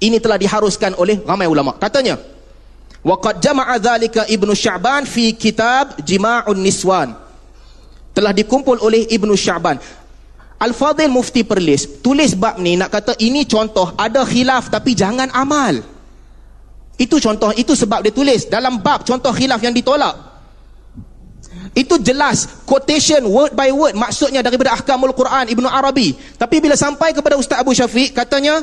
Ini 0.00 0.16
telah 0.16 0.40
diharuskan 0.40 0.96
oleh 0.96 1.20
ramai 1.20 1.44
ulama. 1.44 1.76
Katanya, 1.76 2.16
waqad 3.04 3.44
jama'a 3.44 3.76
dzalika 3.76 4.24
Ibnu 4.24 4.56
Sya'ban 4.56 5.04
fi 5.04 5.36
kitab 5.36 6.00
Jima'un 6.00 6.56
Niswan. 6.56 7.12
Telah 8.16 8.32
dikumpul 8.32 8.80
oleh 8.80 9.04
Ibnu 9.12 9.36
Sya'ban. 9.36 9.76
Al-Fadhil 10.60 11.12
Mufti 11.12 11.44
Perlis 11.44 12.00
tulis 12.00 12.36
bab 12.36 12.56
ni 12.60 12.76
nak 12.76 12.92
kata 12.92 13.16
ini 13.20 13.44
contoh 13.44 13.92
ada 14.00 14.24
khilaf 14.24 14.72
tapi 14.72 14.96
jangan 14.96 15.28
amal. 15.36 15.99
Itu 17.00 17.16
contoh, 17.16 17.48
itu 17.56 17.72
sebab 17.72 18.04
dia 18.04 18.12
tulis 18.12 18.44
dalam 18.44 18.84
bab 18.84 19.08
contoh 19.08 19.32
khilaf 19.32 19.64
yang 19.64 19.72
ditolak. 19.72 20.12
Itu 21.72 21.96
jelas 22.02 22.66
quotation 22.68 23.24
word 23.24 23.56
by 23.56 23.72
word 23.72 23.96
maksudnya 23.96 24.44
daripada 24.44 24.76
ahkamul 24.76 25.16
Quran 25.16 25.48
Ibnu 25.48 25.64
Arabi. 25.64 26.12
Tapi 26.36 26.60
bila 26.60 26.76
sampai 26.76 27.16
kepada 27.16 27.40
Ustaz 27.40 27.62
Abu 27.62 27.72
Syafiq 27.72 28.12
katanya 28.12 28.60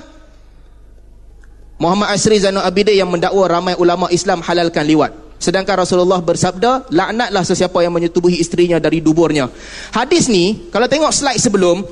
Muhammad 1.81 2.13
Asri 2.13 2.37
Zainul 2.37 2.61
Abidin 2.61 2.99
yang 2.99 3.09
mendakwa 3.09 3.47
ramai 3.49 3.73
ulama 3.79 4.05
Islam 4.13 4.45
halalkan 4.45 4.85
liwat. 4.85 5.11
Sedangkan 5.37 5.85
Rasulullah 5.85 6.17
bersabda, 6.17 6.89
laknatlah 6.89 7.45
sesiapa 7.45 7.77
yang 7.85 7.93
menyetubuhi 7.93 8.41
isterinya 8.41 8.81
dari 8.81 9.05
duburnya. 9.05 9.45
Hadis 9.93 10.25
ni, 10.33 10.65
kalau 10.73 10.89
tengok 10.89 11.13
slide 11.13 11.37
sebelum, 11.37 11.85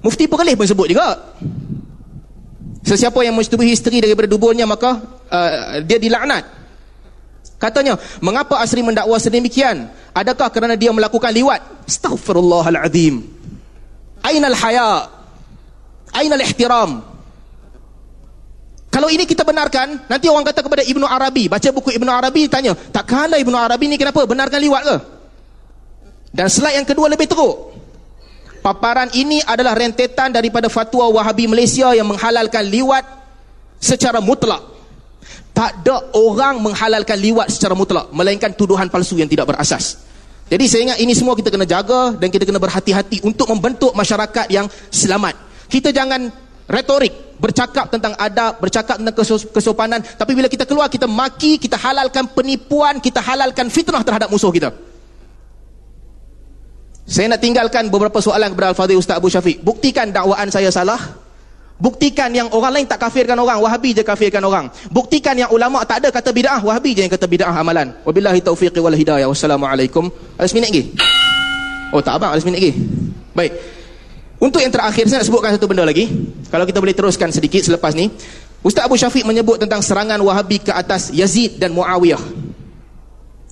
Mufti 0.00 0.24
Perlis 0.24 0.56
pun 0.56 0.64
sebut 0.64 0.88
juga. 0.88 1.36
Sesiapa 2.80 3.20
yang 3.20 3.36
menyetubuhi 3.36 3.76
isteri 3.76 4.00
daripada 4.00 4.24
duburnya, 4.24 4.64
maka 4.64 5.04
uh, 5.30 5.80
dia 5.84 5.98
dilaknat. 6.00 6.44
Katanya, 7.56 7.96
mengapa 8.20 8.60
Asri 8.60 8.84
mendakwa 8.84 9.16
sedemikian? 9.16 9.88
Adakah 10.12 10.52
kerana 10.52 10.76
dia 10.76 10.92
melakukan 10.92 11.32
liwat? 11.32 11.88
Astaghfirullahaladzim. 11.88 13.24
Ainal 14.28 14.56
haya? 14.60 15.08
Ainal 16.12 16.44
ihtiram? 16.44 17.00
Kalau 18.92 19.08
ini 19.12 19.28
kita 19.28 19.44
benarkan, 19.44 20.08
nanti 20.08 20.24
orang 20.28 20.44
kata 20.44 20.64
kepada 20.64 20.80
Ibnu 20.84 21.04
Arabi, 21.04 21.52
baca 21.52 21.68
buku 21.68 21.92
Ibnu 21.96 22.08
Arabi, 22.08 22.48
tanya, 22.48 22.72
takkanlah 22.72 23.36
Ibnu 23.36 23.52
Arabi 23.52 23.92
ni 23.92 23.96
kenapa? 24.00 24.24
Benarkan 24.24 24.56
liwat 24.56 24.82
ke? 24.88 24.96
Dan 26.32 26.48
slide 26.52 26.80
yang 26.80 26.88
kedua 26.88 27.08
lebih 27.08 27.28
teruk. 27.28 27.76
Paparan 28.60 29.08
ini 29.16 29.40
adalah 29.44 29.76
rentetan 29.76 30.32
daripada 30.32 30.68
fatwa 30.68 31.08
Wahabi 31.12 31.48
Malaysia 31.48 31.92
yang 31.96 32.08
menghalalkan 32.08 32.64
liwat 32.68 33.04
secara 33.80 34.20
mutlak. 34.20 34.75
Tak 35.56 35.82
ada 35.82 36.12
orang 36.12 36.60
menghalalkan 36.60 37.16
liwat 37.16 37.48
secara 37.48 37.72
mutlak, 37.72 38.12
melainkan 38.12 38.52
tuduhan 38.52 38.92
palsu 38.92 39.16
yang 39.16 39.28
tidak 39.28 39.48
berasas. 39.48 40.04
Jadi 40.46 40.64
saya 40.70 40.80
ingat 40.92 40.98
ini 41.02 41.12
semua 41.16 41.34
kita 41.34 41.50
kena 41.50 41.66
jaga 41.66 42.14
dan 42.14 42.28
kita 42.30 42.46
kena 42.46 42.62
berhati-hati 42.62 43.24
untuk 43.26 43.50
membentuk 43.50 43.90
masyarakat 43.96 44.46
yang 44.52 44.70
selamat. 44.94 45.34
Kita 45.66 45.90
jangan 45.90 46.30
retorik, 46.70 47.38
bercakap 47.42 47.90
tentang 47.90 48.14
adab, 48.14 48.62
bercakap 48.62 48.98
tentang 48.98 49.16
kesopanan, 49.50 49.98
tapi 50.02 50.38
bila 50.38 50.46
kita 50.46 50.62
keluar 50.62 50.86
kita 50.86 51.10
maki, 51.10 51.58
kita 51.58 51.74
halalkan 51.74 52.30
penipuan, 52.30 53.02
kita 53.02 53.18
halalkan 53.18 53.66
fitnah 53.70 54.06
terhadap 54.06 54.30
musuh 54.30 54.54
kita. 54.54 54.70
Saya 57.06 57.30
nak 57.30 57.38
tinggalkan 57.42 57.86
beberapa 57.86 58.18
soalan 58.18 58.50
kepada 58.50 58.74
Al-Fadhil 58.74 58.98
Ustaz 58.98 59.22
Abu 59.22 59.30
Syafiq. 59.30 59.62
Buktikan 59.62 60.10
dakwaan 60.10 60.50
saya 60.50 60.74
salah, 60.74 60.98
Buktikan 61.76 62.32
yang 62.32 62.48
orang 62.56 62.72
lain 62.72 62.86
tak 62.88 63.04
kafirkan 63.04 63.36
orang, 63.36 63.60
Wahabi 63.60 63.92
je 63.92 64.00
kafirkan 64.00 64.40
orang. 64.40 64.72
Buktikan 64.88 65.36
yang 65.36 65.52
ulama 65.52 65.84
tak 65.84 66.00
ada 66.00 66.08
kata 66.08 66.32
bid'ah, 66.32 66.64
Wahabi 66.64 66.96
je 66.96 67.04
yang 67.04 67.12
kata 67.12 67.28
bid'ah 67.28 67.52
amalan. 67.52 67.92
Wabillahi 68.00 68.40
taufiqi 68.40 68.80
wal 68.80 68.96
hidayah. 68.96 69.28
Wassalamualaikum. 69.28 70.08
Ada 70.40 70.48
seminit 70.48 70.72
lagi? 70.72 70.82
Oh 71.92 72.00
tak 72.00 72.16
abang, 72.16 72.32
ada 72.32 72.40
seminit 72.40 72.64
lagi. 72.64 72.72
Baik. 73.36 73.52
Untuk 74.40 74.64
yang 74.64 74.72
terakhir 74.72 75.04
saya 75.04 75.20
nak 75.20 75.28
sebutkan 75.28 75.52
satu 75.52 75.68
benda 75.68 75.84
lagi. 75.84 76.08
Kalau 76.48 76.64
kita 76.64 76.80
boleh 76.80 76.96
teruskan 76.96 77.28
sedikit 77.28 77.60
selepas 77.60 77.92
ni. 77.92 78.08
Ustaz 78.64 78.88
Abu 78.88 78.96
Syafiq 78.96 79.28
menyebut 79.28 79.60
tentang 79.60 79.84
serangan 79.84 80.16
Wahabi 80.24 80.64
ke 80.64 80.72
atas 80.72 81.12
Yazid 81.12 81.60
dan 81.60 81.76
Muawiyah. 81.76 82.20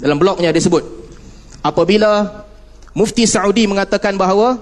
Dalam 0.00 0.16
blognya 0.16 0.48
dia 0.48 0.64
sebut. 0.64 0.80
Apabila 1.60 2.44
Mufti 2.96 3.28
Saudi 3.28 3.68
mengatakan 3.68 4.16
bahawa 4.16 4.56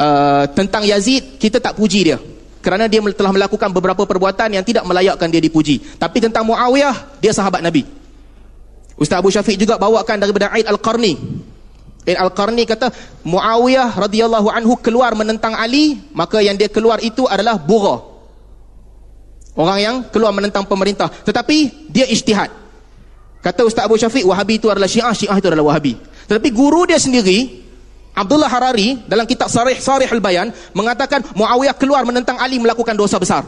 uh, 0.00 0.44
tentang 0.56 0.82
Yazid 0.88 1.36
kita 1.36 1.60
tak 1.60 1.76
puji 1.76 2.00
dia. 2.08 2.18
Kerana 2.60 2.88
dia 2.88 3.00
telah 3.16 3.32
melakukan 3.32 3.72
beberapa 3.72 4.04
perbuatan 4.04 4.52
yang 4.52 4.64
tidak 4.64 4.84
melayakkan 4.84 5.28
dia 5.32 5.40
dipuji. 5.40 5.80
Tapi 5.96 6.20
tentang 6.20 6.44
Muawiyah 6.44 7.20
dia 7.20 7.32
sahabat 7.32 7.64
Nabi. 7.64 7.84
Ustaz 9.00 9.16
Abu 9.16 9.32
Syafiq 9.32 9.56
juga 9.56 9.80
bawakan 9.80 10.20
daripada 10.20 10.52
Aid 10.52 10.68
Al-Qarni. 10.68 11.16
Ibn 12.04 12.16
Al-Qarni 12.20 12.64
kata 12.68 12.92
Muawiyah 13.24 13.96
radhiyallahu 13.96 14.48
anhu 14.52 14.76
keluar 14.80 15.16
menentang 15.16 15.56
Ali 15.56 16.00
maka 16.12 16.40
yang 16.44 16.56
dia 16.56 16.68
keluar 16.68 17.00
itu 17.00 17.24
adalah 17.24 17.56
Bura 17.56 18.10
orang 19.56 19.78
yang 19.80 19.96
keluar 20.08 20.32
menentang 20.32 20.68
pemerintah. 20.68 21.08
Tetapi 21.08 21.88
dia 21.92 22.08
ijtihad. 22.08 22.52
Kata 23.40 23.64
Ustaz 23.64 23.88
Abu 23.88 23.96
Syafiq 23.96 24.28
Wahabi 24.28 24.60
itu 24.60 24.68
adalah 24.68 24.88
Syiah 24.88 25.16
Syiah 25.16 25.36
itu 25.40 25.48
adalah 25.48 25.72
Wahabi. 25.72 25.96
Tetapi 26.28 26.48
guru 26.52 26.84
dia 26.84 27.00
sendiri 27.00 27.64
Abdullah 28.14 28.50
Harari 28.50 29.00
dalam 29.06 29.24
kitab 29.24 29.46
Sarih 29.46 29.78
Sarih 29.78 30.10
Al-Bayan 30.10 30.50
mengatakan 30.74 31.22
Muawiyah 31.34 31.76
keluar 31.78 32.02
menentang 32.02 32.36
Ali 32.36 32.58
melakukan 32.58 32.98
dosa 32.98 33.16
besar 33.16 33.46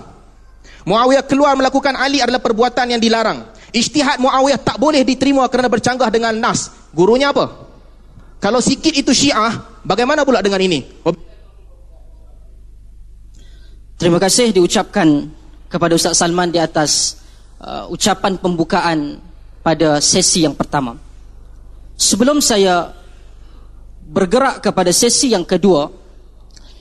Muawiyah 0.87 1.27
keluar 1.27 1.59
melakukan 1.59 1.99
Ali 1.99 2.23
adalah 2.23 2.39
perbuatan 2.39 2.95
yang 2.95 3.01
dilarang 3.03 3.43
Ijtihad 3.75 4.23
Muawiyah 4.23 4.61
tak 4.63 4.79
boleh 4.79 5.03
diterima 5.03 5.49
kerana 5.51 5.67
bercanggah 5.67 6.09
dengan 6.09 6.37
Nas 6.39 6.71
gurunya 6.93 7.33
apa? 7.33 7.73
Kalau 8.43 8.59
sikit 8.59 8.91
itu 8.91 9.15
syiah, 9.15 9.55
bagaimana 9.87 10.27
pula 10.27 10.43
dengan 10.43 10.59
ini? 10.59 10.83
Terima 13.95 14.19
kasih 14.19 14.51
diucapkan 14.51 15.31
kepada 15.71 15.95
Ustaz 15.95 16.19
Salman 16.19 16.51
di 16.51 16.59
atas 16.59 17.23
uh, 17.63 17.87
ucapan 17.87 18.35
pembukaan 18.35 19.23
pada 19.63 20.03
sesi 20.03 20.43
yang 20.43 20.59
pertama. 20.59 20.99
Sebelum 21.95 22.43
saya 22.43 22.91
bergerak 24.13 24.61
kepada 24.61 24.93
sesi 24.93 25.33
yang 25.33 25.49
kedua, 25.49 25.89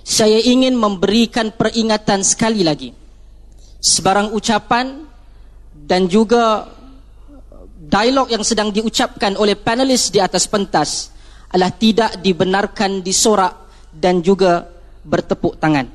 saya 0.03 0.43
ingin 0.43 0.75
memberikan 0.75 1.55
peringatan 1.55 2.27
sekali 2.27 2.67
lagi. 2.67 2.91
Sebarang 3.79 4.35
ucapan 4.35 5.07
dan 5.87 6.11
juga 6.11 6.67
dialog 7.79 8.27
yang 8.29 8.43
sedang 8.43 8.69
diucapkan 8.69 9.39
oleh 9.39 9.55
panelis 9.55 10.11
di 10.11 10.19
atas 10.19 10.45
pentas 10.45 11.09
adalah 11.49 11.71
tidak 11.73 12.19
dibenarkan 12.19 12.99
disorak 12.99 13.71
dan 13.95 14.19
juga 14.19 14.67
bertepuk 15.01 15.57
tangan. 15.57 15.87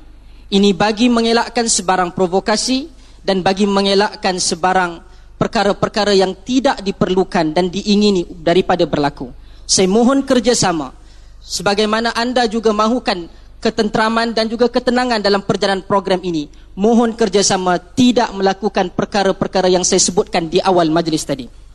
Ini 0.47 0.73
bagi 0.73 1.07
mengelakkan 1.07 1.69
sebarang 1.69 2.11
provokasi 2.17 2.89
dan 3.23 3.43
bagi 3.43 3.67
mengelakkan 3.67 4.39
sebarang 4.39 5.03
perkara-perkara 5.37 6.15
yang 6.17 6.33
tidak 6.43 6.81
diperlukan 6.81 7.53
dan 7.53 7.69
diingini 7.69 8.25
daripada 8.41 8.87
berlaku. 8.87 9.31
Saya 9.67 9.91
mohon 9.91 10.23
kerjasama 10.23 11.06
sebagaimana 11.47 12.11
anda 12.11 12.43
juga 12.51 12.75
mahukan 12.75 13.31
ketenteraman 13.63 14.35
dan 14.35 14.51
juga 14.51 14.67
ketenangan 14.69 15.23
dalam 15.23 15.41
perjalanan 15.41 15.81
program 15.81 16.21
ini. 16.21 16.51
Mohon 16.77 17.17
kerjasama 17.17 17.79
tidak 17.95 18.29
melakukan 18.35 18.93
perkara-perkara 18.93 19.71
yang 19.71 19.81
saya 19.81 20.03
sebutkan 20.03 20.45
di 20.45 20.61
awal 20.61 20.93
majlis 20.93 21.25
tadi. 21.25 21.66